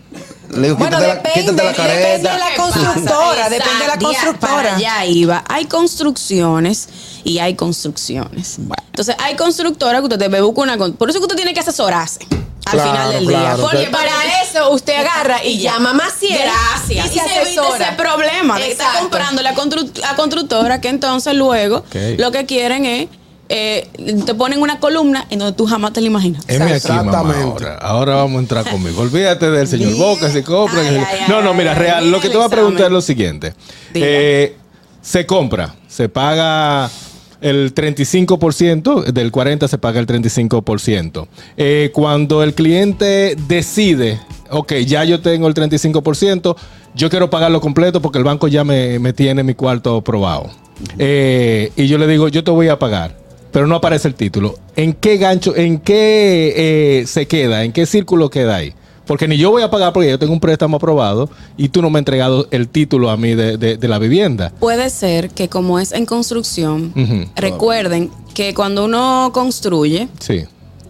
Le 0.50 0.64
digo, 0.64 0.76
Bueno, 0.76 0.98
quítate, 0.98 1.08
la, 1.08 1.16
depende, 1.16 1.40
quítate 1.52 1.64
la 1.64 1.94
depende 1.94 2.30
de 2.30 2.38
la 2.38 2.56
constructora, 2.58 3.50
depende 3.50 3.80
de 3.80 3.88
la 3.88 3.94
ya, 3.96 4.00
constructora. 4.00 4.76
Allá 4.76 5.06
iba. 5.06 5.44
Hay 5.48 5.66
construcciones 5.66 6.90
y 7.24 7.40
hay 7.40 7.56
construcciones. 7.56 8.58
Entonces, 8.88 9.16
hay 9.20 9.36
constructoras 9.36 10.02
que 10.02 10.06
usted 10.06 10.20
debe 10.20 10.42
buscar 10.42 10.64
una. 10.66 10.78
Por 10.78 11.10
eso 11.10 11.20
que 11.20 11.24
usted 11.26 11.38
tiene 11.38 11.54
que 11.54 11.62
asesorarse 11.62 12.20
al 12.72 12.80
Claro, 12.80 12.92
final 12.92 13.12
del 13.14 13.26
claro, 13.28 13.56
día. 13.58 13.64
Porque 13.66 13.84
que- 13.86 13.90
para 13.92 14.12
eso 14.44 14.72
usted 14.72 14.96
agarra 14.96 15.44
y 15.44 15.60
llama 15.60 15.92
a 15.92 15.94
Maciel 15.94 16.40
Gracias. 16.42 17.06
y 17.16 17.20
se 17.20 17.42
evita 17.42 17.62
ese 17.78 17.92
problema 17.98 18.58
de 18.60 18.72
estar 18.72 19.00
comprando 19.00 19.42
la, 19.42 19.54
constru- 19.56 19.98
la 20.00 20.16
constructora 20.16 20.82
que 20.82 20.90
entonces 20.90 21.34
luego 21.36 21.84
lo 22.18 22.32
que 22.32 22.46
quieren 22.46 22.86
es. 22.86 23.08
eh, 23.54 23.90
te 24.26 24.34
ponen 24.34 24.62
una 24.62 24.80
columna 24.80 25.28
en 25.30 25.40
donde 25.40 25.52
tú 25.58 25.66
jamás 25.68 25.92
te 25.92 26.00
la 26.00 26.08
imaginas. 26.08 26.42
Heme 26.48 26.72
aquí, 26.72 26.88
mamá, 26.88 27.02
Exactamente. 27.10 27.42
ahora. 27.66 27.78
Ahora 27.82 28.16
vamos 28.16 28.38
a 28.38 28.40
entrar 28.40 28.64
conmigo. 28.70 29.02
Olvídate 29.02 29.52
del 29.52 29.68
señor 29.68 29.94
Boca, 29.98 30.32
si 30.32 30.42
compra. 30.42 30.80
Ay, 30.80 30.96
ay, 31.06 31.20
no, 31.28 31.42
no, 31.42 31.54
mira, 31.54 31.74
real. 31.74 32.10
Lo 32.10 32.22
que 32.22 32.30
te 32.30 32.38
voy 32.38 32.46
a 32.46 32.50
preguntar 32.50 32.86
es 32.86 32.92
lo 32.94 33.02
siguiente. 33.02 33.54
Eh, 33.94 34.56
se 35.02 35.26
compra, 35.26 35.76
se 35.90 36.08
paga 36.08 36.90
el 37.42 37.74
35%, 37.74 39.06
del 39.06 39.32
40% 39.32 39.68
se 39.68 39.78
paga 39.78 40.00
el 40.00 40.08
35%. 40.08 41.28
Eh, 41.58 41.90
cuando 41.94 42.44
el 42.44 42.54
cliente 42.54 43.36
decide, 43.48 44.20
ok, 44.50 44.74
ya 44.86 45.04
yo 45.04 45.22
tengo 45.22 45.48
el 45.48 45.54
35%, 45.54 46.56
yo 46.94 47.10
quiero 47.10 47.30
pagarlo 47.30 47.62
completo 47.62 48.02
porque 48.02 48.20
el 48.20 48.24
banco 48.24 48.48
ya 48.48 48.64
me, 48.64 49.00
me 49.00 49.14
tiene 49.14 49.44
mi 49.44 49.56
cuarto 49.56 49.98
aprobado. 49.98 50.50
Eh, 50.98 51.72
y 51.76 51.88
yo 51.88 51.98
le 51.98 52.08
digo, 52.08 52.28
yo 52.28 52.44
te 52.44 52.52
voy 52.52 52.68
a 52.68 52.80
pagar, 52.80 53.18
pero 53.52 53.68
no 53.68 53.76
aparece 53.76 54.08
el 54.08 54.16
título. 54.16 54.56
¿En 54.76 54.94
qué 54.94 55.18
gancho, 55.18 55.56
en 55.56 55.80
qué 55.80 56.54
eh, 56.56 57.08
se 57.08 57.28
queda, 57.28 57.64
en 57.64 57.72
qué 57.72 57.86
círculo 57.86 58.30
queda 58.30 58.58
ahí? 58.58 58.74
Porque 59.08 59.28
ni 59.28 59.38
yo 59.38 59.52
voy 59.52 59.64
a 59.64 59.70
pagar 59.70 59.92
porque 59.94 60.10
yo 60.10 60.20
tengo 60.20 60.32
un 60.34 60.40
préstamo 60.40 60.78
aprobado 60.78 61.30
y 61.58 61.70
tú 61.70 61.82
no 61.82 61.90
me 61.90 61.98
has 61.98 62.02
entregado 62.02 62.48
el 62.52 62.68
título 62.70 63.10
a 63.10 63.18
mí 63.18 63.34
de, 63.36 63.58
de- 63.58 63.78
de 63.78 63.88
la 63.88 63.98
vivienda. 64.00 64.52
Puede 64.60 64.90
ser 64.90 65.30
que 65.32 65.50
como 65.50 65.80
es 65.80 65.92
en 65.92 66.06
construcción, 66.06 66.94
recuerden 67.36 68.12
que 68.34 68.54
cuando 68.54 68.86
uno 68.86 69.32
construye, 69.34 70.08
Sí. 70.20 70.46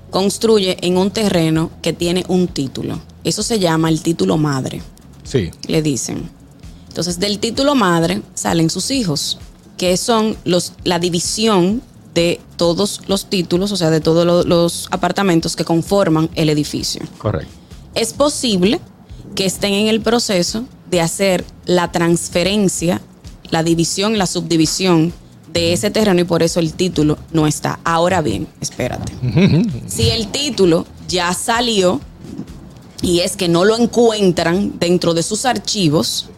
construye 0.09 0.77
en 0.81 0.97
un 0.97 1.09
terreno 1.11 1.71
que 1.81 1.93
tiene 1.93 2.25
un 2.27 2.47
título. 2.47 2.99
Eso 3.23 3.43
se 3.43 3.59
llama 3.59 3.89
el 3.89 4.01
título 4.01 4.37
madre, 4.37 4.81
Sí. 5.23 5.49
le 5.67 5.81
dicen. 5.81 6.29
Entonces, 6.89 7.19
del 7.19 7.39
título 7.39 7.75
madre 7.75 8.21
salen 8.33 8.69
sus 8.69 8.91
hijos, 8.91 9.39
que 9.77 9.95
son 9.97 10.35
los, 10.43 10.73
la 10.83 10.99
división 10.99 11.81
de 12.13 12.41
todos 12.57 13.01
los 13.07 13.27
títulos, 13.27 13.71
o 13.71 13.77
sea, 13.77 13.89
de 13.89 14.01
todos 14.01 14.25
lo- 14.25 14.43
los 14.43 14.87
apartamentos 14.91 15.55
que 15.55 15.63
conforman 15.63 16.29
el 16.35 16.49
edificio. 16.49 17.01
Correcto. 17.17 17.53
Es 17.95 18.13
posible 18.13 18.79
que 19.35 19.45
estén 19.45 19.73
en 19.73 19.87
el 19.87 20.01
proceso 20.01 20.65
de 20.89 21.01
hacer 21.01 21.45
la 21.65 21.91
transferencia, 21.91 23.01
la 23.49 23.63
división, 23.63 24.17
la 24.17 24.27
subdivisión 24.27 25.13
de 25.51 25.73
ese 25.73 25.91
terreno 25.91 26.21
y 26.21 26.23
por 26.23 26.43
eso 26.43 26.59
el 26.59 26.73
título 26.73 27.17
no 27.31 27.47
está. 27.47 27.79
Ahora 27.83 28.21
bien, 28.21 28.47
espérate. 28.59 29.13
Si 29.87 30.09
el 30.09 30.27
título 30.27 30.85
ya 31.07 31.33
salió 31.33 31.99
y 33.01 33.19
es 33.19 33.35
que 33.35 33.49
no 33.49 33.65
lo 33.65 33.77
encuentran 33.77 34.79
dentro 34.79 35.13
de 35.13 35.23
sus 35.23 35.45
archivos, 35.45 36.29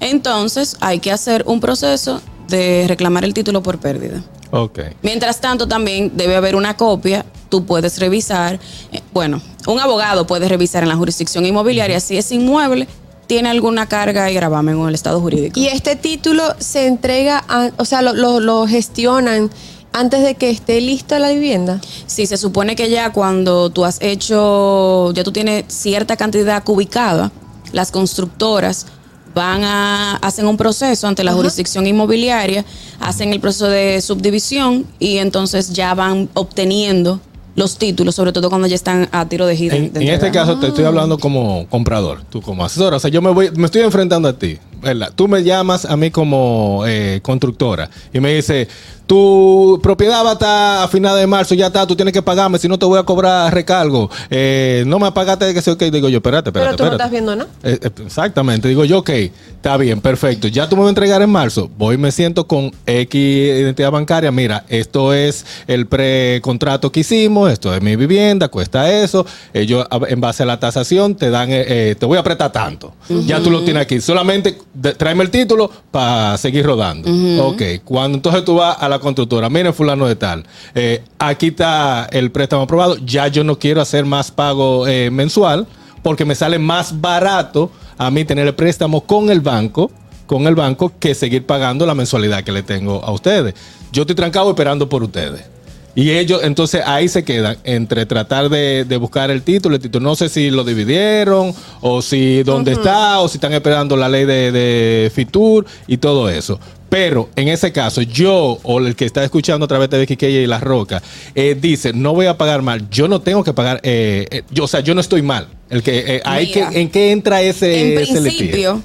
entonces 0.00 0.76
hay 0.80 0.98
que 0.98 1.12
hacer 1.12 1.44
un 1.46 1.60
proceso 1.60 2.20
de 2.48 2.86
reclamar 2.88 3.24
el 3.24 3.34
título 3.34 3.62
por 3.62 3.78
pérdida. 3.78 4.22
Ok. 4.50 4.80
Mientras 5.02 5.40
tanto, 5.40 5.66
también 5.66 6.12
debe 6.14 6.36
haber 6.36 6.56
una 6.56 6.76
copia. 6.76 7.24
Tú 7.48 7.64
puedes 7.64 7.98
revisar, 7.98 8.58
eh, 8.92 9.00
bueno, 9.12 9.40
un 9.66 9.80
abogado 9.80 10.26
puede 10.26 10.48
revisar 10.48 10.82
en 10.82 10.88
la 10.88 10.96
jurisdicción 10.96 11.44
inmobiliaria 11.46 12.00
si 12.00 12.16
ese 12.16 12.34
inmueble 12.36 12.86
tiene 13.26 13.48
alguna 13.50 13.86
carga 13.88 14.30
y 14.30 14.34
gravamen 14.34 14.78
en 14.78 14.88
el 14.88 14.94
estado 14.94 15.20
jurídico. 15.20 15.58
Y 15.58 15.66
este 15.66 15.96
título 15.96 16.44
se 16.58 16.86
entrega, 16.86 17.42
a- 17.48 17.70
o 17.76 17.84
sea, 17.84 18.00
lo, 18.02 18.12
lo- 18.14 18.38
lo 18.40 18.66
gestionan 18.66 19.50
antes 19.92 20.22
de 20.22 20.34
que 20.36 20.50
esté 20.50 20.80
lista 20.80 21.18
la 21.18 21.30
vivienda. 21.30 21.80
Sí, 22.06 22.26
se 22.26 22.36
supone 22.36 22.76
que 22.76 22.88
ya 22.90 23.12
cuando 23.12 23.70
tú 23.70 23.84
has 23.84 23.98
hecho, 24.00 25.12
ya 25.12 25.24
tú 25.24 25.32
tienes 25.32 25.64
cierta 25.68 26.16
cantidad 26.16 26.62
cubicada, 26.62 27.32
las 27.72 27.90
constructoras 27.90 28.86
van 29.34 29.64
a, 29.64 30.16
hacen 30.16 30.46
un 30.46 30.56
proceso 30.56 31.06
ante 31.08 31.24
la 31.24 31.32
jurisdicción 31.32 31.86
inmobiliaria, 31.86 32.64
hacen 33.00 33.32
el 33.32 33.40
proceso 33.40 33.66
de 33.68 34.00
subdivisión 34.00 34.86
y 34.98 35.16
entonces 35.18 35.72
ya 35.72 35.94
van 35.94 36.28
obteniendo 36.34 37.20
los 37.56 37.78
títulos, 37.78 38.14
sobre 38.14 38.32
todo 38.32 38.50
cuando 38.50 38.68
ya 38.68 38.74
están 38.74 39.08
a 39.12 39.26
tiro 39.28 39.46
de 39.46 39.56
gira. 39.56 39.76
En, 39.76 39.90
este 39.96 40.30
caso 40.30 40.58
te 40.60 40.68
estoy 40.68 40.84
hablando 40.84 41.18
como 41.18 41.66
comprador, 41.68 42.22
tú 42.28 42.42
como 42.42 42.64
asesora. 42.64 42.98
O 42.98 43.00
sea, 43.00 43.10
yo 43.10 43.22
me 43.22 43.30
voy, 43.30 43.50
me 43.56 43.64
estoy 43.64 43.80
enfrentando 43.80 44.28
a 44.28 44.38
ti, 44.38 44.58
¿verdad? 44.82 45.10
Tú 45.16 45.26
me 45.26 45.42
llamas 45.42 45.86
a 45.86 45.96
mí 45.96 46.10
como 46.10 46.84
eh, 46.86 47.20
constructora 47.22 47.90
y 48.12 48.20
me 48.20 48.34
dice, 48.34 48.68
tu 49.06 49.78
propiedad 49.82 50.24
va 50.24 50.30
a 50.30 50.32
estar 50.32 50.82
a 50.84 50.88
final 50.88 51.16
de 51.16 51.26
marzo, 51.26 51.54
ya 51.54 51.66
está, 51.68 51.86
tú 51.86 51.94
tienes 51.94 52.12
que 52.12 52.22
pagarme, 52.22 52.58
si 52.58 52.68
no 52.68 52.78
te 52.78 52.86
voy 52.86 52.98
a 52.98 53.04
cobrar 53.04 53.52
recargo. 53.54 54.10
Eh, 54.30 54.82
no 54.86 54.98
me 54.98 55.10
pagaste 55.12 55.54
que 55.54 55.62
sé, 55.62 55.70
ok, 55.70 55.82
digo 55.84 56.08
yo, 56.08 56.16
espérate, 56.18 56.50
espérate. 56.50 56.76
Pero 56.76 56.76
tú 56.76 56.84
no 56.84 56.92
estás 56.92 57.10
viendo 57.10 57.36
nada. 57.36 57.48
Eh, 57.62 57.78
eh, 57.82 57.90
exactamente, 58.04 58.66
digo 58.68 58.84
yo, 58.84 58.98
ok, 58.98 59.10
está 59.10 59.76
bien, 59.76 60.00
perfecto. 60.00 60.48
Ya 60.48 60.68
tú 60.68 60.74
me 60.76 60.82
vas 60.82 60.88
a 60.88 60.90
entregar 60.90 61.22
en 61.22 61.30
marzo. 61.30 61.70
Voy 61.78 61.96
me 61.98 62.10
siento 62.10 62.46
con 62.46 62.72
X 62.84 63.14
identidad 63.14 63.90
bancaria. 63.92 64.32
Mira, 64.32 64.64
esto 64.68 65.12
es 65.14 65.46
el 65.68 65.86
precontrato 65.86 66.90
que 66.90 67.00
hicimos, 67.00 67.50
esto 67.52 67.72
es 67.74 67.80
mi 67.82 67.94
vivienda, 67.96 68.48
cuesta 68.48 68.90
eso. 68.92 69.24
Ellos, 69.54 69.86
en 70.08 70.20
base 70.20 70.42
a 70.42 70.46
la 70.46 70.58
tasación, 70.58 71.14
te 71.14 71.30
dan, 71.30 71.48
eh, 71.50 71.94
te 71.98 72.06
voy 72.06 72.16
a 72.16 72.20
apretar 72.20 72.50
tanto. 72.50 72.94
Ya 73.26 73.40
tú 73.40 73.50
lo 73.50 73.62
tienes 73.62 73.82
aquí. 73.82 74.00
Solamente 74.00 74.58
de- 74.74 74.94
tráeme 74.94 75.22
el 75.22 75.30
título 75.30 75.70
para 75.90 76.36
seguir 76.38 76.64
rodando. 76.66 77.08
Ok, 77.44 77.62
cuando 77.84 78.16
entonces 78.16 78.44
tú 78.44 78.56
vas 78.56 78.76
a 78.80 78.88
la 78.88 78.95
constructora, 78.98 79.48
miren, 79.48 79.74
fulano 79.74 80.06
de 80.06 80.16
tal, 80.16 80.44
eh, 80.74 81.02
aquí 81.18 81.48
está 81.48 82.06
el 82.10 82.30
préstamo 82.30 82.62
aprobado. 82.62 82.96
Ya 83.04 83.28
yo 83.28 83.44
no 83.44 83.58
quiero 83.58 83.80
hacer 83.80 84.04
más 84.04 84.30
pago 84.30 84.86
eh, 84.86 85.10
mensual 85.10 85.66
porque 86.02 86.24
me 86.24 86.34
sale 86.34 86.58
más 86.58 87.00
barato 87.00 87.70
a 87.98 88.10
mí 88.10 88.24
tener 88.24 88.46
el 88.46 88.54
préstamo 88.54 89.02
con 89.02 89.30
el 89.30 89.40
banco 89.40 89.90
con 90.26 90.46
el 90.46 90.54
banco 90.54 90.92
que 90.98 91.14
seguir 91.14 91.46
pagando 91.46 91.86
la 91.86 91.94
mensualidad 91.94 92.42
que 92.42 92.52
le 92.52 92.62
tengo 92.62 93.02
a 93.04 93.12
ustedes. 93.12 93.54
Yo 93.92 94.02
estoy 94.02 94.16
trancado 94.16 94.50
esperando 94.50 94.88
por 94.88 95.02
ustedes. 95.02 95.55
Y 95.96 96.10
ellos, 96.10 96.42
entonces 96.44 96.82
ahí 96.84 97.08
se 97.08 97.24
quedan 97.24 97.56
entre 97.64 98.04
tratar 98.04 98.50
de, 98.50 98.84
de 98.84 98.96
buscar 98.98 99.30
el 99.30 99.42
título, 99.42 99.76
el 99.76 99.80
título. 99.82 100.06
No 100.06 100.14
sé 100.14 100.28
si 100.28 100.50
lo 100.50 100.62
dividieron, 100.62 101.54
o 101.80 102.02
si 102.02 102.42
dónde 102.42 102.72
está, 102.72 103.20
o 103.20 103.28
si 103.28 103.38
están 103.38 103.54
esperando 103.54 103.96
la 103.96 104.08
ley 104.10 104.26
de, 104.26 104.52
de 104.52 105.10
Fitur 105.12 105.64
y 105.86 105.96
todo 105.96 106.28
eso. 106.28 106.60
Pero 106.90 107.30
en 107.34 107.48
ese 107.48 107.72
caso, 107.72 108.02
yo 108.02 108.58
o 108.62 108.78
el 108.78 108.94
que 108.94 109.06
está 109.06 109.24
escuchando 109.24 109.64
a 109.64 109.68
través 109.68 109.88
de 109.90 109.98
Bequiqueya 109.98 110.40
y 110.40 110.46
La 110.46 110.60
Roca, 110.60 111.02
eh, 111.34 111.56
dice, 111.58 111.92
no 111.92 112.14
voy 112.14 112.26
a 112.26 112.36
pagar 112.36 112.60
mal. 112.60 112.88
Yo 112.90 113.08
no 113.08 113.20
tengo 113.22 113.42
que 113.42 113.54
pagar, 113.54 113.80
eh, 113.82 114.26
eh, 114.30 114.42
yo, 114.50 114.64
o 114.64 114.68
sea, 114.68 114.80
yo 114.80 114.94
no 114.94 115.00
estoy 115.00 115.22
mal. 115.22 115.48
El 115.68 115.82
que, 115.82 116.16
eh, 116.16 116.22
hay 116.24 116.46
Mira, 116.46 116.70
que, 116.70 116.80
¿En 116.80 116.90
qué 116.90 117.10
entra 117.10 117.42
ese, 117.42 117.94
en 117.94 118.02
ese 118.02 118.20
principio, 118.20 118.82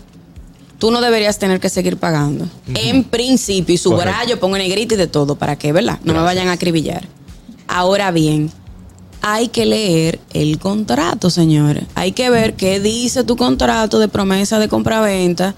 tú 0.81 0.89
no 0.89 0.99
deberías 0.99 1.37
tener 1.37 1.59
que 1.59 1.69
seguir 1.69 1.97
pagando. 1.97 2.47
En 2.73 3.03
principio, 3.03 3.75
y 3.75 3.77
subrayo, 3.77 4.11
Correcto. 4.13 4.39
pongo 4.39 4.57
negrito 4.57 4.95
y 4.95 4.97
de 4.97 5.05
todo, 5.05 5.35
¿para 5.35 5.55
qué, 5.55 5.71
verdad? 5.71 5.99
No 6.03 6.13
me 6.13 6.21
vayan 6.21 6.47
a 6.47 6.53
acribillar. 6.53 7.07
Ahora 7.67 8.09
bien, 8.09 8.51
hay 9.21 9.49
que 9.49 9.67
leer 9.67 10.19
el 10.33 10.57
contrato, 10.57 11.29
señores. 11.29 11.83
Hay 11.93 12.13
que 12.13 12.31
ver 12.31 12.55
qué 12.55 12.79
dice 12.79 13.23
tu 13.23 13.37
contrato 13.37 13.99
de 13.99 14.07
promesa 14.07 14.57
de 14.57 14.69
compraventa. 14.69 15.53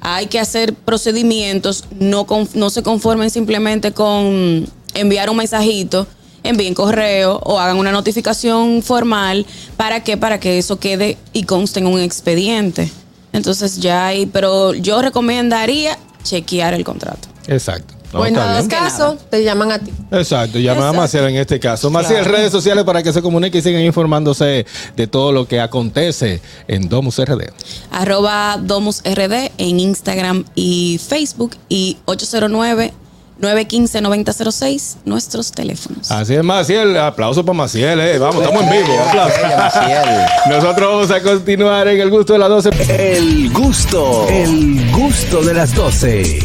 Hay 0.00 0.26
que 0.28 0.38
hacer 0.38 0.74
procedimientos, 0.74 1.84
no, 1.98 2.24
con- 2.24 2.48
no 2.54 2.70
se 2.70 2.84
conformen 2.84 3.30
simplemente 3.30 3.90
con 3.90 4.64
enviar 4.94 5.28
un 5.28 5.38
mensajito, 5.38 6.06
envíen 6.44 6.74
correo 6.74 7.40
o 7.42 7.58
hagan 7.58 7.78
una 7.78 7.90
notificación 7.90 8.80
formal. 8.84 9.44
¿Para 9.76 10.04
qué? 10.04 10.16
Para 10.16 10.38
que 10.38 10.56
eso 10.58 10.78
quede 10.78 11.16
y 11.32 11.42
conste 11.42 11.80
en 11.80 11.88
un 11.88 11.98
expediente. 12.00 12.92
Entonces 13.32 13.78
ya 13.78 14.06
hay, 14.06 14.26
pero 14.26 14.74
yo 14.74 15.02
recomendaría 15.02 15.98
chequear 16.22 16.74
el 16.74 16.84
contrato. 16.84 17.28
Exacto. 17.46 17.94
No, 18.12 18.20
Bueno, 18.20 18.42
en 18.42 18.56
los 18.56 18.68
casos, 18.68 19.18
te 19.28 19.44
llaman 19.44 19.70
a 19.70 19.78
ti. 19.78 19.92
Exacto, 20.10 20.58
llama 20.58 20.80
a 20.80 20.88
Exacto. 20.92 21.00
Maciel 21.02 21.24
en 21.24 21.36
este 21.36 21.60
caso. 21.60 21.90
Maciel, 21.90 22.24
redes 22.24 22.50
sociales 22.50 22.84
para 22.84 23.02
que 23.02 23.12
se 23.12 23.20
comunique 23.20 23.58
y 23.58 23.62
sigan 23.62 23.82
informándose 23.82 24.64
de 24.96 25.06
todo 25.06 25.30
lo 25.30 25.46
que 25.46 25.60
acontece 25.60 26.40
en 26.68 26.88
Domus 26.88 27.18
RD. 27.18 27.50
arroba 27.90 28.56
DomusRD 28.62 29.52
en 29.58 29.80
Instagram 29.80 30.44
y 30.54 30.98
Facebook 31.06 31.54
y 31.68 31.98
809-915-9006, 33.40 34.96
nuestros 35.04 35.52
teléfonos. 35.52 36.10
Así 36.10 36.34
es, 36.34 36.42
Maciel. 36.44 36.96
Aplauso 36.96 37.44
para 37.44 37.56
Maciel, 37.56 38.00
eh. 38.00 38.18
Vamos, 38.18 38.42
estamos 38.42 38.62
en 38.62 38.70
vivo. 38.70 39.00
Aplauso. 39.00 39.36
Nosotros 40.48 40.88
vamos 40.92 41.10
a 41.10 41.22
continuar 41.22 41.88
en 41.88 42.00
el 42.00 42.10
gusto 42.10 42.32
de 42.32 42.38
las 42.38 42.48
12. 42.48 42.70
El 43.14 43.52
gusto, 43.52 44.26
el 44.28 44.90
gusto 44.92 45.42
de 45.42 45.54
las 45.54 45.74
12. 45.74 46.38